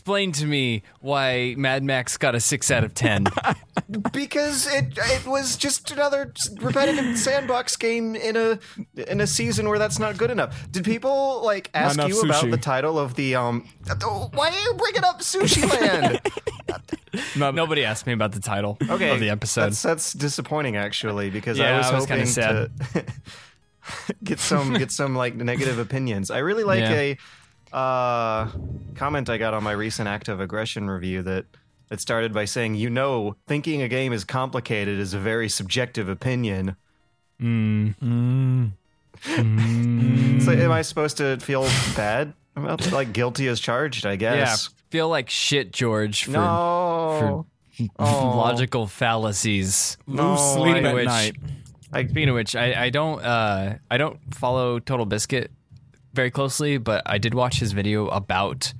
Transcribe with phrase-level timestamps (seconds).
[0.00, 3.26] explain to me why Mad Max got a six out of ten.
[4.14, 6.32] because it it was just another
[6.62, 8.58] repetitive sandbox game in a
[9.10, 10.56] in a season where that's not good enough.
[10.70, 13.68] Did people like ask enough you about the title of the um?
[14.32, 16.18] Why are you bringing up Sushi Land?
[17.36, 19.62] Not, Nobody asked me about the title Okay, of the episode.
[19.62, 23.04] That's, that's disappointing actually because Yeah, I was I was hoping kinda to
[24.24, 26.30] get some get some like negative opinions.
[26.30, 26.92] I really like Yeah.
[26.94, 27.18] a
[27.72, 28.48] uh,
[28.94, 31.46] comment I got on my recent Act of Aggression review that
[31.88, 36.08] that started by saying, "You know, thinking a game is complicated is a very subjective
[36.08, 36.76] opinion."
[37.40, 38.72] Mm.
[40.40, 42.92] So, am I supposed to feel bad about it?
[42.92, 44.06] like guilty as charged?
[44.06, 44.34] I guess.
[44.34, 44.70] yeah, guess.
[44.90, 47.46] feel like shit, George, for, No.
[47.76, 49.98] for logical fallacies.
[50.06, 51.36] No, sleep at which, night.
[51.92, 55.50] Speaking of which, I, I don't uh, I don't follow Total Biscuit
[56.12, 58.72] very closely, but I did watch his video about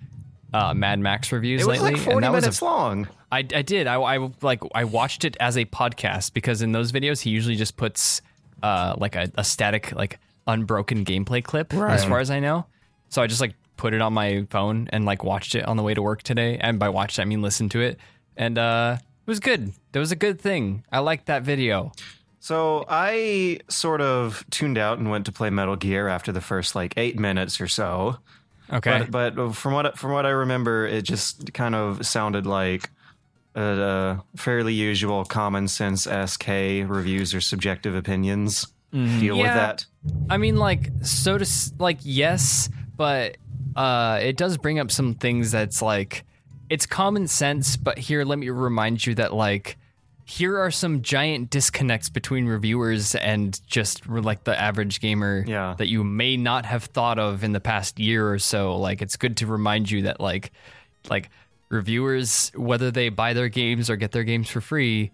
[0.52, 3.08] uh, Mad Max reviews It was lately, like and forty that was minutes a, long.
[3.32, 3.86] I, I did.
[3.86, 7.56] I, I like I watched it as a podcast because in those videos he usually
[7.56, 8.22] just puts
[8.62, 12.66] uh like a, a static like unbroken gameplay clip as far as I know.
[13.08, 15.82] So I just like put it on my phone and like watched it on the
[15.82, 16.58] way to work today.
[16.58, 17.98] And by watched I mean listened to it.
[18.36, 19.72] And uh it was good.
[19.92, 20.84] It was a good thing.
[20.90, 21.92] I liked that video.
[22.40, 26.74] So I sort of tuned out and went to play Metal Gear after the first
[26.74, 28.18] like eight minutes or so.
[28.72, 29.06] Okay.
[29.10, 32.90] But, but from what from what I remember, it just kind of sounded like
[33.54, 36.48] a, a fairly usual common sense SK
[36.86, 38.66] reviews or subjective opinions.
[38.92, 39.86] Deal with that.
[40.28, 41.46] I mean, like, so to
[41.78, 43.36] like, yes, but
[43.76, 46.24] uh, it does bring up some things that's like,
[46.68, 47.76] it's common sense.
[47.76, 49.76] But here, let me remind you that like,
[50.30, 55.74] here are some giant disconnects between reviewers and just like the average gamer Yeah.
[55.78, 58.76] that you may not have thought of in the past year or so.
[58.76, 60.52] Like, it's good to remind you that like,
[61.08, 61.30] like
[61.68, 65.10] reviewers, whether they buy their games or get their games for free,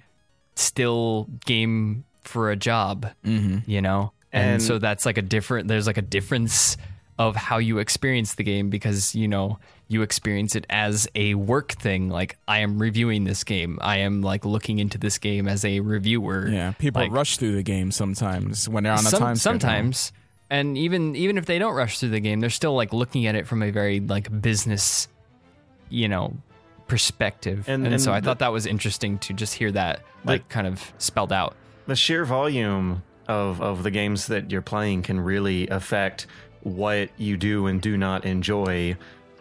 [0.56, 3.58] still game for a job mm-hmm.
[3.70, 6.76] you know and, And- so that's like a different there's like a difference
[7.18, 9.58] of how you experience the game because you know
[9.88, 12.08] you experience it as a work thing.
[12.08, 13.78] Like i am reviewing this game.
[13.80, 16.48] I am like looking into this game as a reviewer.
[16.48, 19.60] Yeah, people Like, rush through the game sometimes when they're on a some- time schedule.
[19.60, 20.12] sometimes.
[20.50, 23.34] And even even if they don't rush through the game they're still like looking at
[23.34, 25.08] it from a very like business
[25.88, 26.36] you know
[26.88, 27.68] perspective.
[27.68, 30.66] And, And- so i the- thought that was interesting to just hear that like kind
[30.66, 31.54] of spelled out.
[31.86, 36.26] The sheer volume of of the games that you're playing can really affect
[36.62, 38.96] what you do and do not enjoy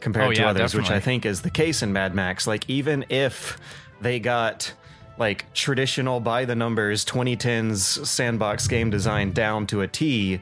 [0.05, 2.45] compared Oh, to yeah, others, which I think is the case in Mad Max.
[2.45, 3.57] Like even if
[4.01, 4.71] they got
[5.17, 10.41] like traditional by the numbers 2010s sandbox game design down to a T,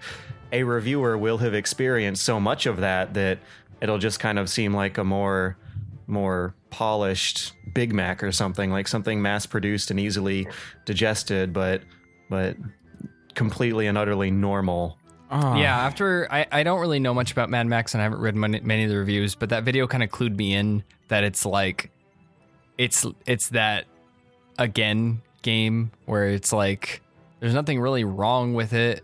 [0.51, 3.39] a reviewer will have experienced so much of that that
[3.79, 5.55] it'll just kind of seem like a more
[6.07, 10.45] more polished Big Mac or something, like something mass produced and easily
[10.83, 11.83] digested, but
[12.29, 12.57] but
[13.33, 14.97] completely and utterly normal.
[15.33, 18.19] Ah, Yeah, after I, I don't really know much about Mad Max and I haven't
[18.19, 21.23] read many, many of the reviews, but that video kind of clued me in that
[21.23, 21.89] it's like
[22.77, 23.85] it's it's that
[24.59, 27.01] again game where it's like
[27.39, 29.03] there's nothing really wrong with it,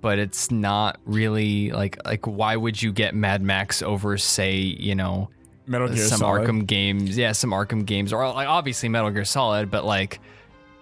[0.00, 4.94] but it's not really like like why would you get Mad Max over say, you
[4.96, 5.30] know,
[5.66, 6.48] Metal Gear some Solid.
[6.48, 7.16] Arkham games.
[7.16, 10.20] Yeah, some Arkham games, or like obviously Metal Gear Solid, but like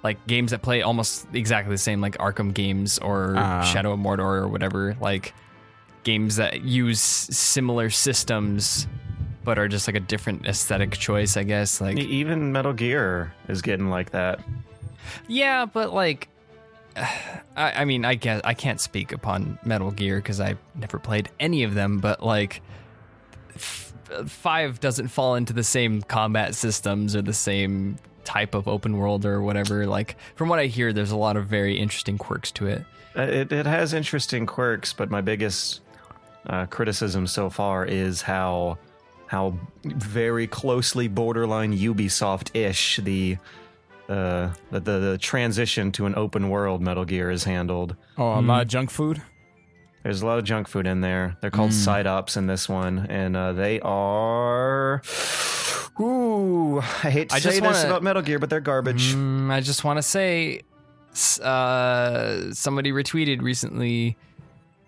[0.02, 3.62] like games that play almost exactly the same, like Arkham games or Ah.
[3.62, 4.96] Shadow of Mordor or whatever.
[5.00, 5.32] Like
[6.04, 8.86] games that use similar systems,
[9.44, 11.80] but are just like a different aesthetic choice, I guess.
[11.80, 14.40] Like Even Metal Gear is getting like that.
[15.28, 16.28] yeah, but like.
[17.56, 21.28] I, I mean, I guess I can't speak upon Metal Gear because I've never played
[21.38, 22.62] any of them, but like
[23.54, 23.92] f-
[24.26, 29.24] five doesn't fall into the same combat systems or the same type of open world
[29.26, 29.86] or whatever.
[29.86, 32.84] Like from what I hear, there's a lot of very interesting quirks to it.
[33.16, 35.80] Uh, It, it has interesting quirks, but my biggest
[36.46, 38.78] uh, criticism so far is how
[39.26, 39.54] how
[39.84, 43.38] very closely borderline Ubisoft-ish the
[44.08, 47.96] uh, the, the the transition to an open world Metal Gear is handled.
[48.18, 49.22] Oh, a lot of junk food.
[50.02, 51.36] There's a lot of junk food in there.
[51.40, 55.00] They're called side ops in this one, and uh, they are.
[56.00, 59.14] Ooh, I hate to I say just this wanna- about Metal Gear, but they're garbage.
[59.14, 60.62] Mm, I just want to say,
[61.42, 64.16] uh, somebody retweeted recently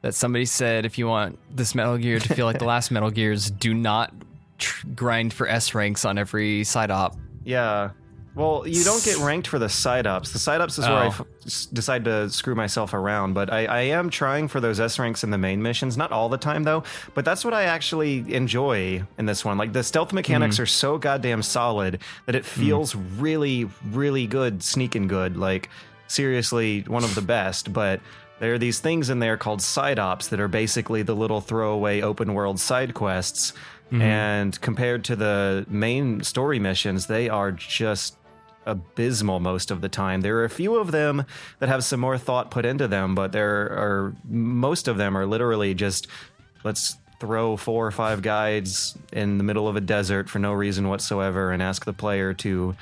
[0.03, 3.11] that somebody said if you want this Metal Gear to feel like the last Metal
[3.11, 4.13] Gears, do not
[4.59, 7.17] tr- grind for S ranks on every side op.
[7.45, 7.91] Yeah,
[8.35, 10.33] Well, you don't get ranked for the side ops.
[10.33, 11.09] The side ops is where I Oh.
[11.09, 13.35] f- decide to screw myself around.
[13.35, 15.97] But I, I am trying for those S ranks in the main missions.
[15.97, 16.83] Not all the time though.
[17.15, 19.57] But that's what I actually enjoy in this one.
[19.57, 20.65] Like the stealth mechanics hmm.
[20.65, 22.61] are so goddamn solid that it hmm.
[22.61, 25.37] feels really, really good, sneaking good.
[25.37, 25.69] Like
[26.09, 27.73] seriously, one of the best.
[27.73, 28.01] But
[28.41, 32.01] there are these things in there called side ops that are basically the little throwaway
[32.01, 33.53] open world side quests.
[33.87, 34.03] Mm-hmm.
[34.03, 38.17] And compared to the main story missions, they are just
[38.67, 40.21] abysmal most of the time.
[40.21, 41.25] There are a few of them
[41.59, 45.27] that have some more thought put into them, but there are most of them are
[45.27, 46.07] literally just
[46.65, 50.89] let's throw four or five guides in the middle of a desert for no reason
[50.89, 52.75] whatsoever and ask the player to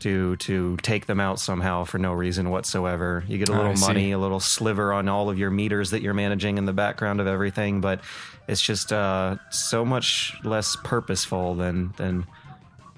[0.00, 3.24] to to take them out somehow for no reason whatsoever.
[3.26, 3.86] You get a little see.
[3.86, 7.20] money, a little sliver on all of your meters that you're managing in the background
[7.20, 8.00] of everything, but
[8.46, 12.26] it's just uh, so much less purposeful than than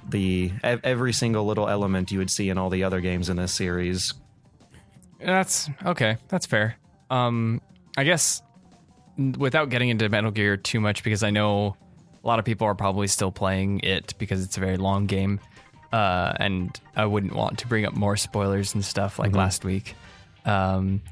[0.09, 3.53] the every single little element you would see in all the other games in this
[3.53, 4.15] series.
[5.21, 6.17] That's okay.
[6.29, 6.77] That's fair.
[7.11, 7.61] Um,
[7.97, 8.43] I guess
[9.39, 11.77] without getting into Metal Gear too much, because I know
[12.23, 15.41] a lot of people are probably still playing it because it's a very long game,
[15.93, 19.95] uh, and I wouldn't want to bring up more spoilers and stuff like last week.
[20.45, 21.03] Um,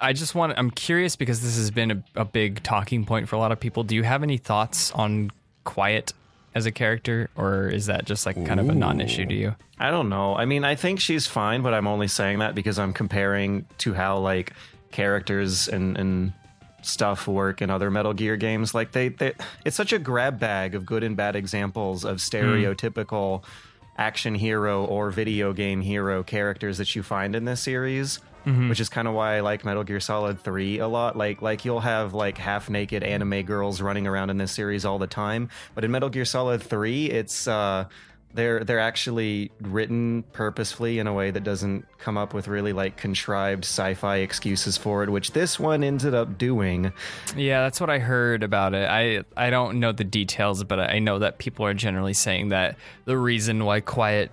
[0.00, 0.54] I just want.
[0.56, 3.60] I'm curious because this has been a, a big talking point for a lot of
[3.60, 3.82] people.
[3.82, 5.30] Do you have any thoughts on
[5.64, 6.12] Quiet
[6.54, 9.54] as a character, or is that just like kind of a non-issue to you?
[9.78, 10.36] I don't know.
[10.36, 13.92] I mean, I think she's fine, but I'm only saying that because I'm comparing to
[13.92, 14.52] how like
[14.92, 16.32] characters and and
[16.82, 18.74] stuff work in other Metal Gear games.
[18.74, 19.34] Like they, they
[19.64, 22.36] it's such a grab bag of good and bad examples of hmm.
[22.36, 23.42] stereotypical
[23.96, 28.20] action hero or video game hero characters that you find in this series.
[28.68, 31.16] Which is kind of why I like Metal Gear Solid 3 a lot.
[31.16, 34.98] Like like you'll have like half naked anime girls running around in this series all
[34.98, 37.86] the time, but in Metal Gear Solid 3, it's uh
[38.34, 42.96] they're they're actually written purposefully in a way that doesn't come up with really like
[42.96, 46.92] contrived sci-fi excuses for it, which this one ended up doing.
[47.36, 48.88] Yeah, that's what I heard about it.
[48.90, 52.76] I I don't know the details, but I know that people are generally saying that
[53.04, 54.30] the reason why Quiet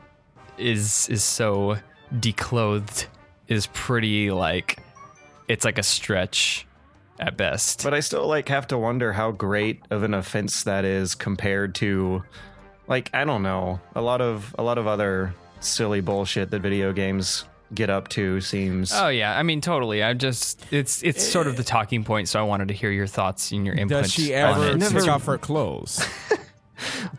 [0.57, 1.77] is is so
[2.19, 3.07] declothed
[3.51, 4.79] is pretty like
[5.49, 6.65] it's like a stretch
[7.19, 7.83] at best.
[7.83, 11.75] But I still like have to wonder how great of an offense that is compared
[11.75, 12.23] to
[12.87, 16.93] like I don't know, a lot of a lot of other silly bullshit that video
[16.93, 17.43] games
[17.73, 20.01] get up to seems Oh yeah, I mean totally.
[20.01, 21.65] I'm just it's it's sort of the eh.
[21.65, 24.03] talking point, so I wanted to hear your thoughts and your input.
[24.03, 24.89] Does she on ever it.
[24.89, 26.07] take off her clothes?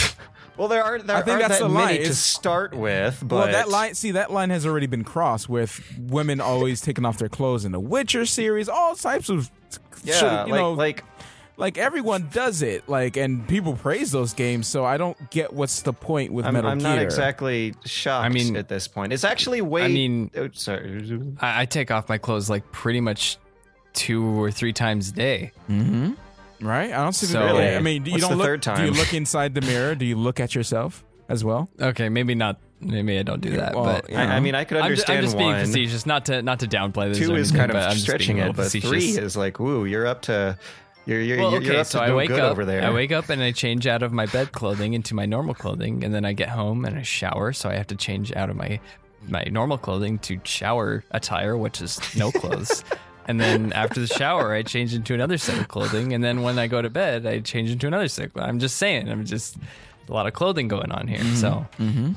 [0.62, 3.34] Well, there are there I think aren't that's that the line, to start with, but
[3.34, 7.18] well, that line, see, that line has already been crossed with women always taking off
[7.18, 9.50] their clothes in the Witcher series, all types of,
[10.04, 11.04] yeah, shit, you like know, like
[11.56, 14.68] like everyone does it, like, and people praise those games.
[14.68, 16.88] So I don't get what's the point with I'm, Metal I'm Gear.
[16.90, 18.24] not exactly shocked.
[18.24, 19.82] I mean- at this point, it's actually way.
[19.82, 21.20] I mean- oh, sorry.
[21.40, 23.36] I, I take off my clothes like pretty much
[23.94, 25.50] two or three times a day.
[25.68, 26.12] Mm-hmm.
[26.62, 26.92] Right?
[26.92, 27.68] I don't see the So- really.
[27.74, 28.46] I mean, do you What's don't the look.
[28.46, 28.92] third Do you time?
[28.92, 29.94] look inside the mirror?
[29.94, 31.68] Do you look at yourself as well?
[31.80, 32.58] Okay, maybe not.
[32.80, 34.22] Maybe I don't do that, Well, but yeah.
[34.32, 35.60] I, I mean, I could I'm just, understand I'm just being one.
[35.66, 37.18] facetious, not to not to downplay this.
[37.18, 38.70] Two or is anything, kind but I'm of just stretching being a it, little but
[38.72, 39.18] three facetious.
[39.24, 40.58] is like, woo, you're up to,
[41.06, 42.50] you're you're, Well, you're, okay, you're up so to I no wake good up.
[42.50, 42.82] over there.
[42.82, 46.02] I wake up and I change out of my bed clothing into my normal clothing,
[46.02, 47.52] and then I get home and I shower.
[47.52, 48.80] So I have to change out of my
[49.28, 52.82] my normal clothing to shower attire, which is no clothes.
[53.26, 56.58] and then after the shower, I change into another set of clothing, and then when
[56.58, 58.30] I go to bed, I change into another set.
[58.36, 59.56] I'm just saying, I'm just
[60.08, 61.22] a lot of clothing going on here.
[61.36, 61.84] So mm-hmm.
[61.84, 62.12] Mm-hmm.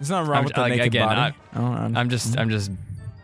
[0.00, 1.20] it's not wrong I'm- with the like, naked again, body.
[1.20, 2.40] I- I don't- I don't- I'm just mm-hmm.
[2.40, 2.70] I'm just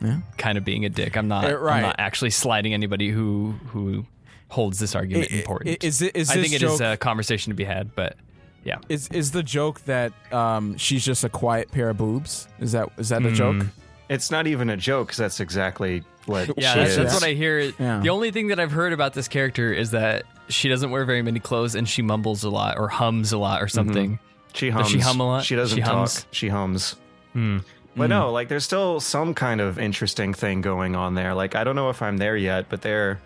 [0.01, 0.21] Yeah.
[0.37, 1.17] kind of being a dick.
[1.17, 1.77] I'm not right.
[1.77, 4.05] I'm not actually sliding anybody who who
[4.49, 5.85] holds this argument I- I- important.
[5.85, 6.17] Is it?
[6.17, 8.17] Is I this think it joke, is a conversation to be had, but
[8.65, 8.79] yeah.
[8.89, 12.49] Is is the joke that um, she's just a quiet pair of boobs?
[12.61, 13.35] Is that is that the mm.
[13.35, 13.67] joke?
[14.09, 16.97] It's not even a joke because that's exactly what Yeah, she that's, is.
[16.97, 17.61] that's what I hear.
[17.79, 18.01] Yeah.
[18.01, 21.23] The only thing that I've heard about this character is that she doesn't wear very
[21.23, 24.19] many clothes and she mumbles a lot or hums a lot or something.
[24.55, 24.89] She hums.
[24.91, 25.45] she hum a lot?
[25.45, 25.93] She doesn't She talk.
[25.95, 26.27] hums?
[26.31, 26.97] She hums.
[27.33, 27.59] Hmm.
[27.97, 31.35] But no, like there's still some kind of interesting thing going on there.
[31.35, 33.21] Like I don't know if I'm there yet, but there,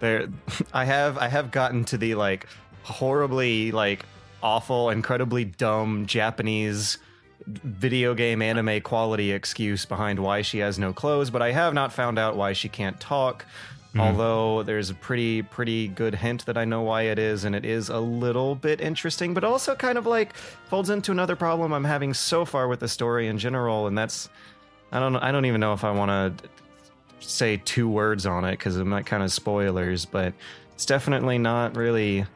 [0.00, 0.26] there,
[0.72, 2.46] I have I have gotten to the like
[2.82, 4.04] horribly like
[4.42, 6.98] awful, incredibly dumb Japanese
[7.46, 11.92] video game anime quality excuse behind why she has no clothes, but I have not
[11.92, 13.44] found out why she can't talk.
[13.92, 14.00] Hmm.
[14.00, 17.64] Although there's a pretty pretty good hint that I know why it is, and it
[17.64, 20.36] is a little bit interesting, but also kind of like
[20.68, 24.28] folds into another problem I'm having so far with the story in general, and that's
[24.92, 26.48] I don't I don't even know if I want to
[27.18, 30.34] say two words on it because it might kind of spoilers, but
[30.72, 32.26] it's definitely not really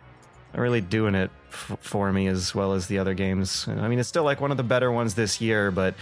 [0.59, 3.67] really doing it f- for me as well as the other games.
[3.69, 5.95] I mean, it's still like one of the better ones this year, but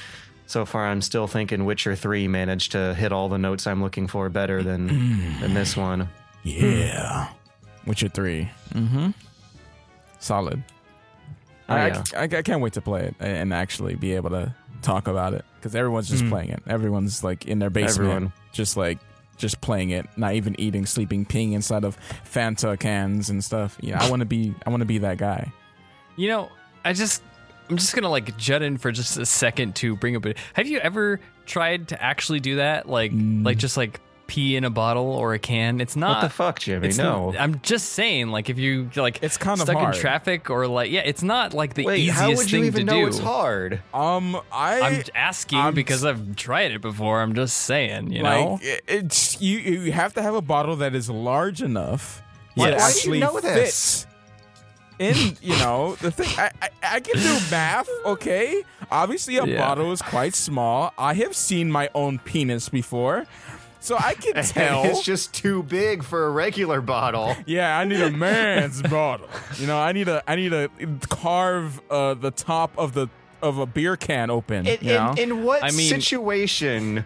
[0.47, 4.07] so far I'm still thinking Witcher 3 managed to hit all the notes I'm looking
[4.09, 4.87] for better than
[5.41, 6.09] than this one.
[6.43, 7.29] Yeah.
[7.87, 8.51] Witcher 3.
[8.75, 9.11] Mm-hmm.
[10.19, 10.63] Solid.
[11.69, 12.03] Oh, I, yeah.
[12.17, 15.45] I, I can't wait to play it and actually be able to talk about it
[15.57, 16.63] because everyone's just playing it.
[16.67, 18.33] Everyone's like in their basement, Everyone.
[18.53, 18.99] just like
[19.43, 23.77] just playing it, not even eating, sleeping, peeing inside of Fanta cans and stuff.
[23.81, 24.55] Yeah, I want to be.
[24.65, 25.53] I want to be that guy.
[26.17, 26.49] You know,
[26.85, 27.23] I just
[27.69, 30.25] I'm just gonna like jut in for just a second to bring up.
[30.25, 32.89] A, have you ever tried to actually do that?
[32.89, 33.61] Like, like mm.
[33.61, 35.81] just like pee in a bottle or a can?
[35.81, 36.17] It's not.
[36.17, 36.89] What the fuck, Jimmy?
[36.89, 37.31] It's No.
[37.31, 39.95] not- I'm just saying, like, if you like, It's kind of stuck hard.
[39.95, 42.65] in traffic or like, yeah, it's not like the Wait, easiest how would you thing
[42.67, 43.07] even to know do.
[43.09, 43.81] it's hard?
[43.93, 47.21] Um, I I'm asking I'm- because I've tried it before.
[47.21, 48.59] I'm just saying, you like know.
[48.89, 49.59] it's you.
[49.59, 52.23] You have to have a bottle that is large enough
[52.55, 54.03] Why- to why do you know this?
[54.05, 54.09] fit.
[54.99, 57.89] In you know the thing, I, I I can do math.
[58.05, 59.57] Okay, obviously a Yeah.
[59.59, 60.93] bottle is quite small.
[60.97, 63.27] I have seen my own penis before,
[63.83, 64.85] so I can tell.
[64.85, 67.37] it's just too big for a regular bottle.
[67.47, 69.29] Yeah, I need a man's bottle.
[69.59, 70.71] You know, I need a I need to
[71.09, 73.09] carve uh, the top of the
[73.43, 74.67] of a beer can open.
[74.67, 75.11] In, you know?
[75.13, 77.05] in, in what I mean- situation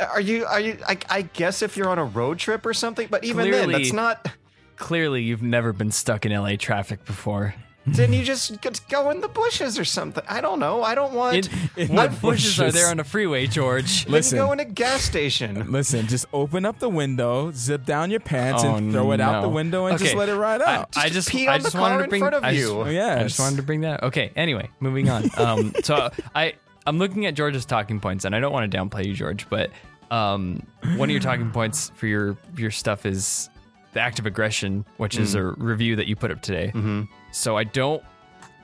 [0.00, 0.46] are you?
[0.46, 0.78] Are you?
[0.86, 3.92] I, I guess if you're on a road trip or something, but even then, that's
[3.92, 4.30] not.
[4.76, 7.54] Clearly, you've never been stuck in LA traffic before.
[7.86, 10.22] Then you just get- go in the bushes or something.
[10.28, 10.82] I don't know.
[10.82, 11.48] I don't want.
[11.76, 14.04] In, In what the bushes are there on the freeway, George?
[14.04, 14.38] then Listen.
[14.38, 15.70] you go in a gas station.
[15.72, 19.40] Listen, just open up the window, zip down your pants, Oh, and throw it out
[19.42, 20.96] the window, and just let it ride I, out.
[20.96, 22.54] I just pee I on the just wanted car to in bring front of I
[22.54, 22.82] just- you.
[22.82, 24.02] I just wanted to bring that.
[24.04, 24.30] Okay.
[24.36, 25.30] Anyway, moving on.
[25.38, 26.54] Um, so I
[26.86, 29.70] I'm looking at George's talking points, and I don't want to downplay you, George, but
[30.10, 33.48] um, one of your talking points for your your stuff is
[33.92, 36.70] the act of aggression, which is a review that you put up today.
[36.74, 37.02] Mm-hmm.
[37.32, 38.02] So I don't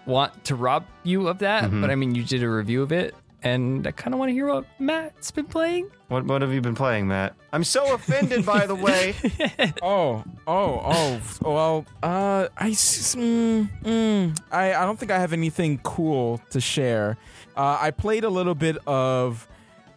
[0.07, 3.15] want to rob you of that, but I mean, you did a review of it,
[3.43, 5.91] and I kind of want to hear what Matt's been playing.
[6.09, 7.35] What What have you been playing, Matt?
[7.53, 8.47] I'm so offended.
[8.47, 9.15] by the way,
[9.83, 11.21] oh, oh, oh.
[11.43, 16.61] Well, uh, I, s- mm, mm, I, I don't think I have anything cool to
[16.61, 17.17] share.
[17.57, 19.49] Uh, I played a little bit of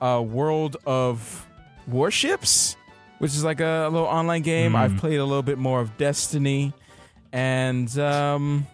[0.01, 1.45] uh, World of
[1.87, 2.75] Warships,
[3.19, 4.75] which is like a, little online game.
[4.75, 6.73] I've played a little bit more of Destiny,
[7.31, 8.67] and um,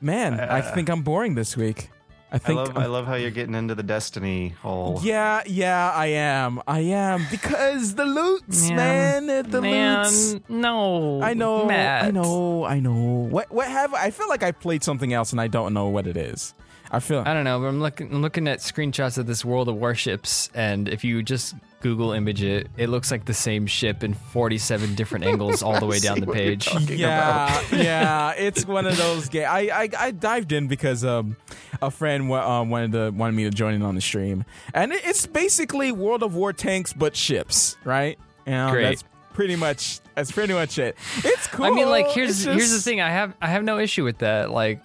[0.00, 1.90] man, I think I'm boring this week.
[2.32, 5.00] I I think love I love how you're getting into the Destiny hole.
[5.04, 6.60] Yeah, yeah, I am.
[6.66, 10.36] I am because the loots, man, the loots.
[10.48, 11.22] no.
[11.22, 12.04] I know, Matt.
[12.06, 13.28] I know, I know.
[13.30, 16.08] What what have I feel like I played something else and I don't know what
[16.08, 16.54] it is.
[16.94, 19.68] I feel I don't know, but I'm looking I'm looking at screenshots of this World
[19.68, 24.02] of Warships, and if you just Google image it, it looks like the same ship
[24.02, 26.66] in 47 different angles all the way down the page.
[26.88, 29.48] yeah, yeah, it's one of those games.
[29.50, 31.36] I, I I dived in because um
[31.82, 34.92] a friend wa- um, wanted to wanted me to join in on the stream, and
[34.92, 38.18] it- it's basically World of War tanks but ships, right?
[38.46, 38.84] You know, Great.
[38.84, 40.96] that's pretty much that's pretty much it.
[41.18, 41.66] It's cool.
[41.66, 43.00] I mean, like here's It's here's the thing.
[43.00, 44.50] I have I have no issue with that.
[44.50, 44.80] Like,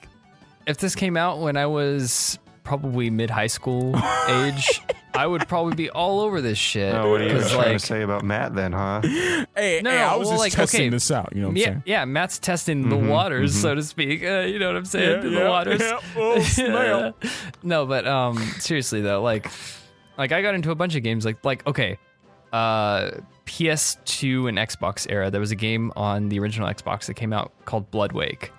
[0.70, 3.96] if this came out when I was probably mid high school
[4.30, 4.82] age,
[5.16, 6.94] I would probably be all over this shit.
[6.94, 9.02] Oh, what are you 'Cause, trying like, to say about Matt then, huh?
[9.56, 11.34] Hey, No, hey, I was well, just like, testing okay, this out.
[11.36, 11.84] You know what I'm yeah, saying?
[11.88, 12.06] yeah.
[12.06, 14.24] Matt's testing the waters, so to speak.
[14.24, 15.24] Uh, you know what I'm saying?
[15.24, 15.82] Yeah, the yeah, waters.
[15.82, 16.00] yeah.
[16.16, 17.14] Oh, smell.
[17.64, 19.48] no, but um, seriously though, like,
[20.18, 21.26] like I got into a bunch of games.
[21.26, 21.98] Like, like okay,
[22.54, 23.10] uh,
[23.48, 25.32] PS2 and Xbox era.
[25.32, 28.52] There was a game on the original Xbox that came out called Blood Wake.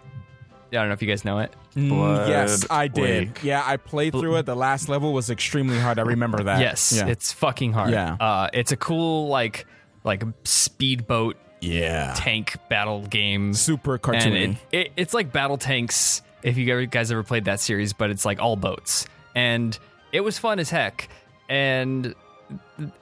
[0.71, 1.53] I don't know if you guys know it.
[1.75, 3.29] Mm, yes, I did.
[3.29, 3.45] Wake.
[3.45, 4.47] Yeah, I played through it.
[4.47, 5.99] The last level was extremely hard.
[5.99, 6.61] I remember that.
[6.61, 7.07] Yes, Yeah.
[7.07, 7.91] it's fucking hard.
[7.91, 8.15] Yeah.
[8.21, 9.67] uh, it's a cool like
[10.05, 12.15] like speedboat yeah.
[12.17, 13.53] tank battle game.
[13.53, 14.57] Super and cartoony.
[14.73, 18.41] it, it, it's like BattleTanx if you guys ever played that series but it's like
[18.41, 19.79] all boats and
[20.13, 21.09] it was fun as heck
[21.49, 22.15] and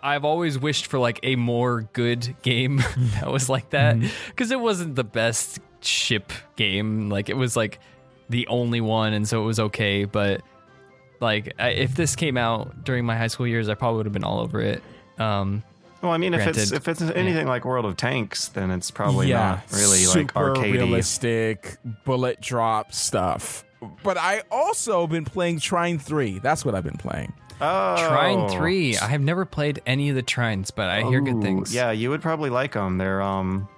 [0.02, 2.76] i've always wished for like a more good game
[3.14, 3.96] that was like that
[4.26, 7.78] because it wasn't the best ship game like it was like
[8.28, 10.42] the only one and so it was okay but
[11.20, 14.12] like I, if this came out during my high school years i probably would have
[14.12, 14.82] been all over it
[15.18, 15.62] um
[16.02, 19.28] Well, I mean, if it's if it's anything like World of Tanks, then it's probably
[19.30, 20.72] yeah, not really like super arcadey.
[20.74, 23.64] realistic bullet drop stuff.
[24.04, 26.38] But I also been playing Trine Three.
[26.38, 27.32] That's what I've been playing.
[27.60, 31.42] Oh, trine 3 i have never played any of the trines but i hear good
[31.42, 32.98] things Yeah, you would probably like them.
[32.98, 33.68] They're um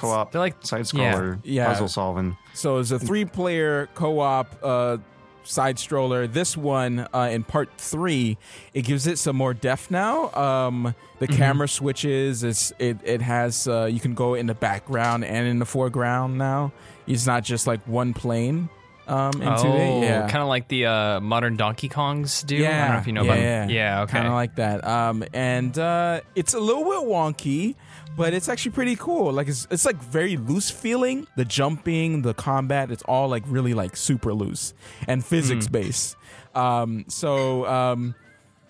[0.00, 0.32] co-op.
[0.32, 1.66] They're like- side scroller Yeah.
[1.66, 2.36] puzzle solving.
[2.54, 4.98] So it's a three player co op uh,
[5.44, 6.30] side scroller.
[6.32, 8.38] This one uh, in part three,
[8.74, 10.30] it gives it some more depth now.
[10.32, 12.42] Um, the camera switches.
[12.42, 16.38] It's it it has uh, you can go in the background and in the foreground
[16.38, 16.72] now.
[17.06, 18.68] It's not just like one plane.
[19.08, 20.04] Um, into oh, it.
[20.04, 22.64] Yeah, kind of like the uh, modern Donkey Kongs do.
[22.64, 23.68] I don't know if you know yeah, about yeah.
[23.68, 24.12] Yeah, okay.
[24.12, 24.86] Kind of like that.
[24.86, 27.74] Um, and uh, it's a little bit wonky,
[28.16, 29.32] but it's actually pretty cool.
[29.32, 31.26] Like it's it's like very loose feeling.
[31.36, 34.74] The jumping, the combat, it's all like really like super loose
[35.08, 35.72] and physics Hmm.
[35.72, 36.16] based.
[36.54, 38.14] Um, so um,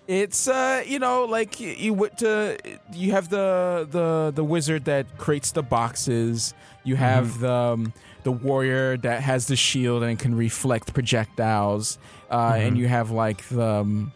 [0.07, 2.57] it's uh, you know like you, you to
[2.93, 6.53] you have the the the wizard that creates the boxes.
[6.83, 7.41] You have Mm-hmm.
[7.41, 7.93] the um,
[8.23, 11.97] the warrior that has the shield and can reflect projectiles,
[12.29, 12.67] uh, Mm-hmm.
[12.67, 14.11] and you have like the um,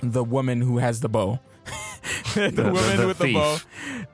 [0.00, 1.40] the woman who has the bow.
[2.34, 3.58] the, the- woman the with the bow,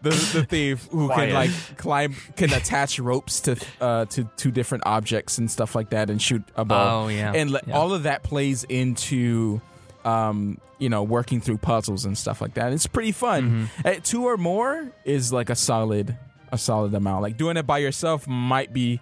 [0.03, 4.85] the the thief who can like climb, can attach ropes to uh, to two different
[4.87, 7.05] objects and stuff like that, and shoot a bow.
[7.05, 7.33] Oh, yeah.
[7.35, 7.75] and le- Yeah.
[7.79, 9.61] all of that plays into
[10.05, 12.73] um, you know working through puzzles and stuff like that.
[12.73, 13.69] It's pretty fun.
[13.85, 13.87] Mm-hmm.
[13.89, 16.17] Uh, two or more is like a solid
[16.53, 17.23] a solid amount.
[17.23, 19.01] Like doing it by yourself might be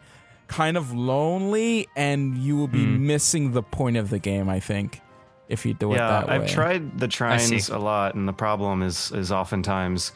[0.48, 3.06] kind of lonely, and you will be Hmm.
[3.06, 4.48] missing the point of the game.
[4.50, 5.00] I think
[5.52, 6.34] if you do it yeah, that way.
[6.34, 10.12] I've tried the trines a lot, and the problem is is oftentimes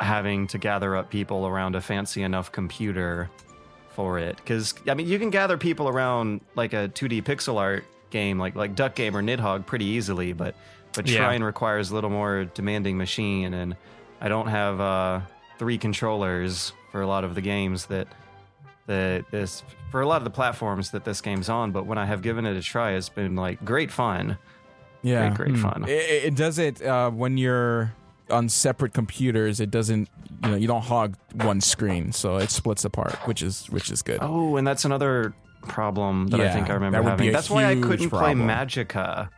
[0.00, 3.30] having to gather up people around a fancy enough computer
[3.90, 4.36] for it.
[4.36, 8.56] Because I mean, you can gather people around like a 2D pixel art game, like
[8.56, 10.32] like Duck Game or Nidhogg, pretty easily.
[10.32, 10.56] But
[10.94, 11.18] but Yeah.
[11.18, 13.76] Trine requires a little more demanding machine, and
[14.20, 15.20] I don't have uh,
[15.58, 18.08] three controllers for a lot of the games that
[18.90, 21.70] that this for a lot of the platforms that this game's on.
[21.72, 24.36] But when I have given it a try, it's been like great fun.
[25.02, 25.84] yeah, Great, great fun.
[25.84, 27.92] It, it it does it uh, when you're
[28.30, 29.60] on separate computers.
[29.60, 30.08] It doesn't,
[30.44, 34.02] you know, you don't hog one screen, so it splits apart, which is which is
[34.02, 34.18] good.
[34.20, 35.32] Oh, and that's another
[35.62, 37.28] problem that I think I remember that would be having.
[37.28, 38.38] a That's why I couldn't problem.
[38.46, 39.28] play Magicka.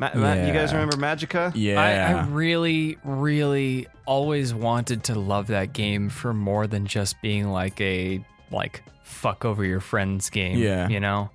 [0.00, 1.52] Ma- Ma- you guys remember Magicka?
[1.56, 7.20] Yeah, I, I really, really always wanted to love that game for more than just
[7.20, 10.58] being like a like fuck over your friends game.
[10.58, 10.88] Yeah.
[10.88, 11.30] you know.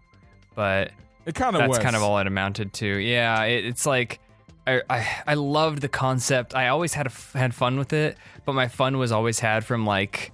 [0.56, 0.92] But
[1.26, 2.88] it kind of that's was kind of all it amounted to.
[2.88, 4.20] Yeah, it, it's like
[4.68, 6.56] I, I I loved the concept.
[6.56, 9.86] I always had a had fun with it, but my fun was always had from
[9.86, 10.32] like,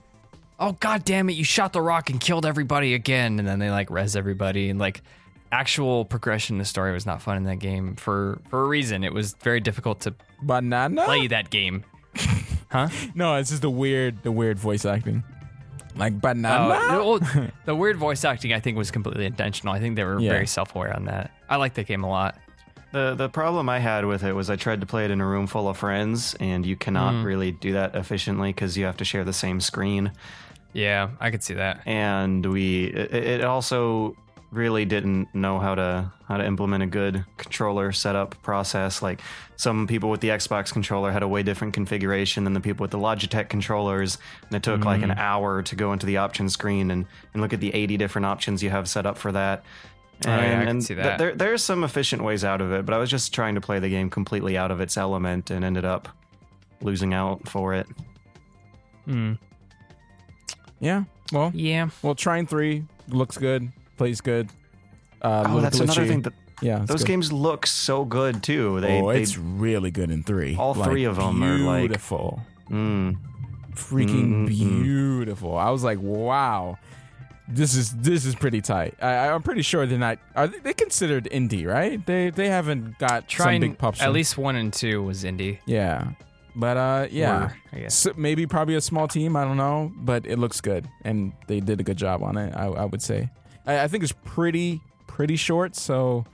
[0.59, 3.71] oh god damn it, you shot the rock and killed everybody again, and then they
[3.71, 5.01] like res everybody and like
[5.51, 9.03] actual progression in the story was not fun in that game for for a reason.
[9.03, 11.05] It was very difficult to banana.
[11.05, 11.83] play that game.
[12.71, 12.87] Huh?
[13.15, 15.23] No, it's just the weird, the weird voice acting,
[15.99, 16.77] like banana.
[16.93, 19.73] Oh, well, the weird voice acting I think was completely intentional.
[19.73, 20.31] I think they were Yeah.
[20.31, 21.31] very self aware on that.
[21.49, 22.35] I like the game a lot.
[22.91, 25.25] The the problem I had with it was I tried to play it in a
[25.25, 27.23] room full of friends, and you cannot Hmm.
[27.23, 30.11] really do that efficiently because you have to share the same screen.
[30.73, 31.81] Yeah, I could see that.
[31.85, 34.15] And we it, it also
[34.51, 39.01] really didn't know how to how to implement a good controller setup process.
[39.01, 39.21] Like
[39.55, 42.91] some people with the Xbox controller had a way different configuration than the people with
[42.91, 45.19] the Logitech controllers, and it took like an Mm-hmm.
[45.19, 48.61] hour to go into the options screen and, and look at the 80 different options
[48.63, 49.63] you have set up for that.
[50.25, 51.37] Oh, yeah, I And, can and see th- that.
[51.37, 53.79] there are some efficient ways out of it, but I was just trying to play
[53.79, 56.09] the game completely out of its element and ended up
[56.81, 57.87] losing out for it.
[59.05, 59.33] Hmm.
[60.79, 61.03] Yeah.
[61.31, 61.89] Well, Yeah.
[62.01, 64.49] well, Trine Three looks good, plays good.
[65.21, 66.21] Uh, Oh, little that's another thing.
[66.23, 67.07] That, Yeah, those good.
[67.07, 68.79] games look so good too.
[68.81, 70.55] They, oh, they it's really good in three.
[70.57, 73.15] All Like, three of 'em are, like- beautiful, mm,
[73.75, 74.83] freaking Mm, mm, mm.
[74.83, 75.57] beautiful.
[75.57, 76.77] I was like, wow,
[77.47, 78.95] this is this is pretty tight.
[79.01, 80.19] I, I'm pretty sure they're not.
[80.35, 81.65] Are they, they considered indie?
[81.65, 82.03] Right?
[82.05, 84.01] They they haven't got some Trying big pups.
[84.01, 85.59] at least one and two was indie.
[85.65, 86.11] yeah,
[86.55, 87.39] but uh, yeah.
[87.39, 87.95] Were, I guess.
[87.95, 89.35] So maybe probably a small team.
[89.35, 92.53] I don't know, but it looks good, and they did a good job on it.
[92.55, 93.29] I, I would say.
[93.69, 95.75] I, I think it's pretty pretty short.
[95.75, 96.25] So,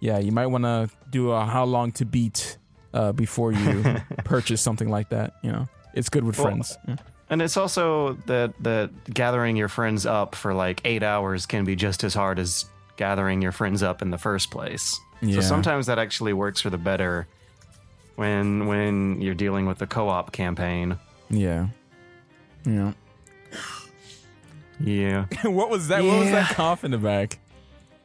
[0.00, 2.58] yeah, you might want to do a how long to beat
[2.94, 3.84] uh, before you
[4.24, 5.34] purchase something like that.
[5.42, 6.78] You know, it's good with Well, friends.
[6.88, 6.96] Yeah.
[7.30, 11.76] and it's also that that gathering your friends up for like eight hours can be
[11.76, 14.98] just as hard as gathering your friends up in the first place.
[15.22, 15.36] Yeah.
[15.36, 17.26] So sometimes that actually works for the better
[18.16, 20.98] when when you're dealing with the co-op campaign.
[21.30, 21.68] Yeah.
[22.64, 22.92] Yeah.
[24.80, 26.02] Yeah, what was that?
[26.02, 26.42] What was Yeah.
[26.46, 27.38] that cough in the back?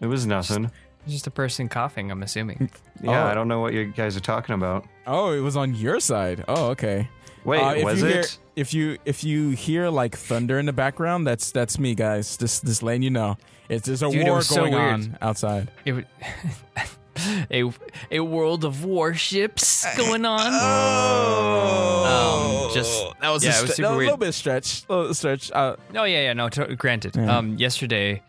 [0.02, 0.72] it was nothing.
[1.08, 2.70] Just a person coughing, I'm assuming.
[3.02, 3.28] Yeah, Oh.
[3.28, 4.86] I don't know what you guys are talking about.
[5.06, 6.44] Oh, it was on your side.
[6.48, 7.08] Oh, okay.
[7.44, 8.14] Wait, Uh, if was you it?
[8.14, 8.24] Hear,
[8.56, 12.38] if you if you hear like thunder in the background, that's that's me, guys.
[12.38, 13.38] Just just letting you know,
[13.70, 14.84] it's there's a Dude, it war was so going weird.
[14.94, 15.70] on outside.
[15.86, 16.08] It would
[17.52, 17.64] a
[18.12, 20.40] a world of warships going on.
[20.40, 24.04] Oh, Um, just- that was yeah, a, it was stre- super a weird.
[24.06, 25.52] little bit stretch, a little stretch.
[25.52, 27.16] Uh, Oh yeah, yeah, no, to- granted.
[27.16, 27.38] Yeah.
[27.38, 28.22] Um, yesterday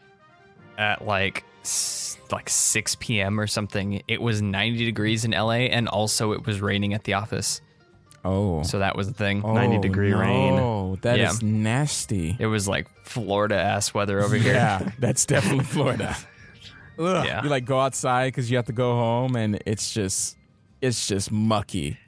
[0.79, 3.39] at like s- like 6 p.m.
[3.41, 7.15] or something, it was 90 degrees in LA and also it was raining at the
[7.15, 7.61] office.
[8.25, 8.65] Oh.
[8.65, 9.43] So that was the thing.
[9.43, 10.55] 90 degree rain.
[10.55, 11.49] Oh, that is Yeah.
[11.49, 12.37] nasty.
[12.39, 14.55] It was like Florida ass weather over here.
[14.55, 16.17] Yeah, that's definitely Florida.
[16.99, 17.25] Ugh.
[17.27, 17.43] Yeah.
[17.43, 20.37] You like go outside because you have to go home, and it's just,
[20.81, 21.99] it's just mucky.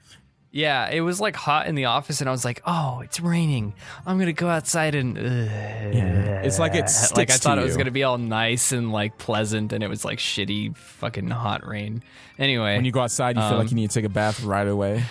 [0.51, 3.73] Yeah, it was like hot in the office, and I was like, "Oh, it's raining.
[4.03, 7.77] I'm gonna go outside and." It's like it sticks like I thought it was you.
[7.77, 12.01] gonna be all nice and like pleasant, and it was like shitty, fucking hot rain.
[12.39, 14.41] Anyway, When you go outside, you feel Um, like you need to take a bath
[14.43, 15.03] right away.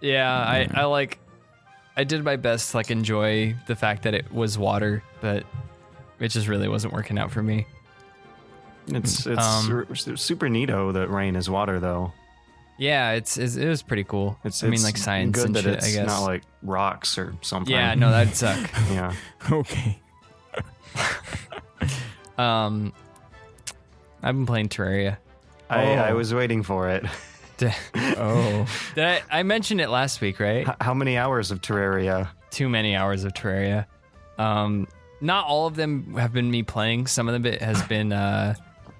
[0.00, 1.18] yeah, I, I like,
[1.96, 5.44] I did my best to like enjoy the fact that it was water, but
[6.20, 7.66] it just really wasn't working out for me.
[8.88, 12.12] It's it's Um, su- super neato that rain is water though.
[12.78, 14.38] Yeah, it's, it's it was pretty cool.
[14.44, 15.74] It's I mean, it's like science good and that shit.
[15.76, 16.06] it's I guess.
[16.06, 17.72] not like rocks or something.
[17.72, 18.58] yeah, no, that'd suck.
[18.90, 19.12] yeah.
[19.50, 19.98] Okay.
[22.38, 22.92] Um,
[24.22, 25.16] I've been playing Terraria.
[25.70, 26.16] I, I Oh.
[26.16, 27.04] was waiting for it.
[27.56, 28.66] Did Oh.
[28.96, 30.68] I, I mentioned it last week, right?
[30.68, 32.28] H- How many hours of Terraria?
[32.50, 33.86] Too many hours of Terraria.
[34.38, 34.86] Um,
[35.22, 37.06] not all of them have been me playing.
[37.06, 38.54] Some of them it has been uh,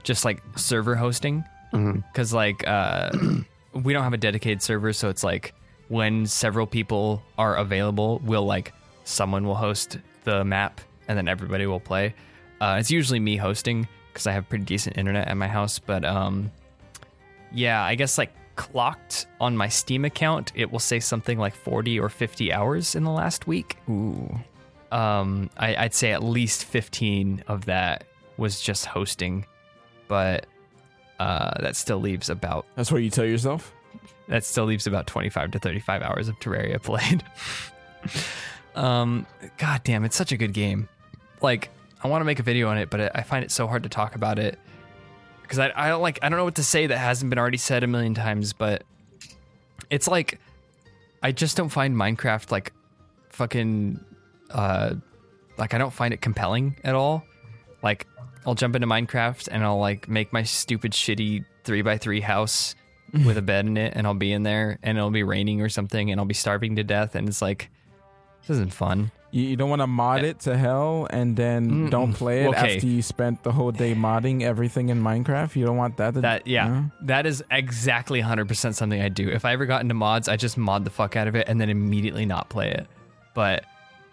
[0.07, 1.45] just like server hosting.
[1.73, 3.11] Because like uh,
[3.75, 5.53] we don't have a dedicated server, so it's like
[5.88, 8.73] when several people are available, we'll like
[9.05, 12.14] someone will host the map, and then everybody will play.
[12.61, 16.05] Uh, it's usually me hosting because I have pretty decent internet at my house, but
[16.05, 16.51] um,
[17.53, 22.01] yeah, I guess like clocked on my Steam account, it will say something like 40
[22.01, 23.77] or 50 hours in the last week.
[23.90, 24.40] Ooh.
[24.90, 28.05] Um, I, I'd say at least 15 of that
[28.38, 29.45] was just hosting,
[30.09, 30.47] but
[31.19, 33.73] uh, that still leaves about That's what you tell yourself.
[34.29, 37.23] that still leaves about 25 to 35 hours of Terraria played.
[38.75, 39.27] um,
[39.59, 40.88] God damn, it's such a good game.
[41.40, 41.71] Like,
[42.03, 43.83] I want to make a video on it, but I I find it so hard
[43.85, 44.59] to talk about it
[45.42, 47.57] because I, I don't like I don't know what to say that hasn't been already
[47.57, 48.53] said a million times.
[48.53, 48.85] But
[49.90, 50.40] it's like
[51.23, 52.73] I just don't find Minecraft like
[53.31, 54.01] fucking
[54.51, 54.95] uh
[55.57, 57.25] like I don't find it compelling at all.
[57.83, 58.07] Like
[58.47, 62.75] I'll jump into Minecraft and I'll like make my stupid shitty three by three house
[63.27, 65.69] with a bed in it and I'll be in there and it'll be raining or
[65.69, 67.69] something and I'll be starving to death and it's like
[68.43, 69.11] this isn't fun.
[69.33, 72.77] You, you don't want to mod it to hell and then don't play it Okay.
[72.77, 75.57] after you spent the whole day modding everything in Minecraft.
[75.57, 76.15] You don't want that.
[76.15, 76.91] To, That yeah, No?
[77.03, 79.29] that is exactly 100% something I do.
[79.29, 81.61] If I ever got into mods, I just mod the fuck out of it and
[81.61, 82.87] then immediately not play it.
[83.35, 83.65] But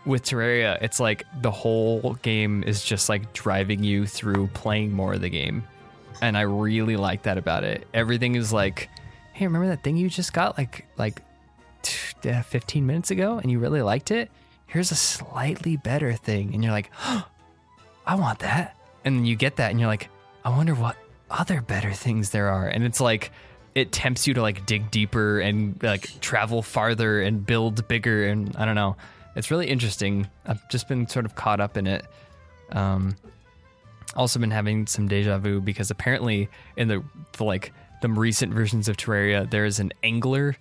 [0.06, 5.14] with Terraria, it's like the whole game is just like driving you through playing more
[5.14, 5.64] of the game.
[6.22, 7.88] And I really like that about it.
[7.94, 8.90] Everything is like,
[9.34, 11.22] "Hey, remember that thing you just got like like
[11.82, 14.30] t- uh, 15 minutes ago and you really liked it?
[14.68, 16.92] Here's a slightly better thing." And you're like,
[18.06, 18.76] I want that.
[19.06, 20.10] And then you get that and you're like,
[20.44, 20.98] I wonder what
[21.30, 22.68] other better things there are.
[22.68, 23.32] And it's like
[23.76, 28.56] it tempts you to like dig deeper and like travel farther and build bigger and
[28.56, 28.96] I don't know.
[29.36, 30.28] It's really interesting.
[30.46, 32.06] I've just been sort of caught up in it.
[32.72, 33.16] Um
[34.16, 37.04] also been having some deja vu because apparently in the,
[37.38, 40.56] the like the recent versions of Terraria there is an angler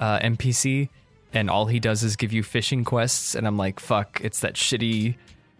[0.00, 0.88] uh, NPC
[1.32, 4.54] and all he does is give you fishing quests and I'm like fuck it's that
[4.54, 5.16] shitty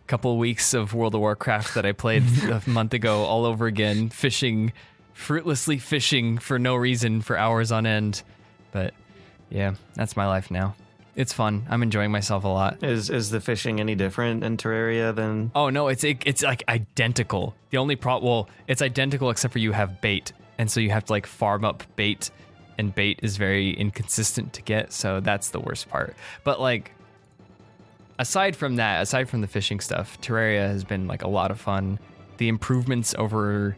[0.07, 4.09] couple weeks of World of Warcraft that I played a month ago all over again
[4.09, 4.73] fishing
[5.13, 8.23] fruitlessly fishing for no reason for hours on end
[8.73, 8.95] but
[9.51, 10.75] yeah that's my life now
[11.16, 15.14] it's fun I'm enjoying myself a lot Is is the fishing any different in Terraria
[15.14, 15.51] than?
[15.55, 17.55] Oh no, it's it, it's like identical.
[17.70, 21.05] The only pro well, it's identical except for you have bait, and so you have
[21.07, 22.31] to like farm up bait,
[22.79, 24.92] and bait is very inconsistent to get.
[24.92, 26.14] So that's the worst part.
[26.44, 26.92] But like,
[28.18, 31.61] aside from that, aside from the fishing stuff, Terraria has been like a lot of
[31.61, 31.99] fun.
[32.38, 33.77] The improvements over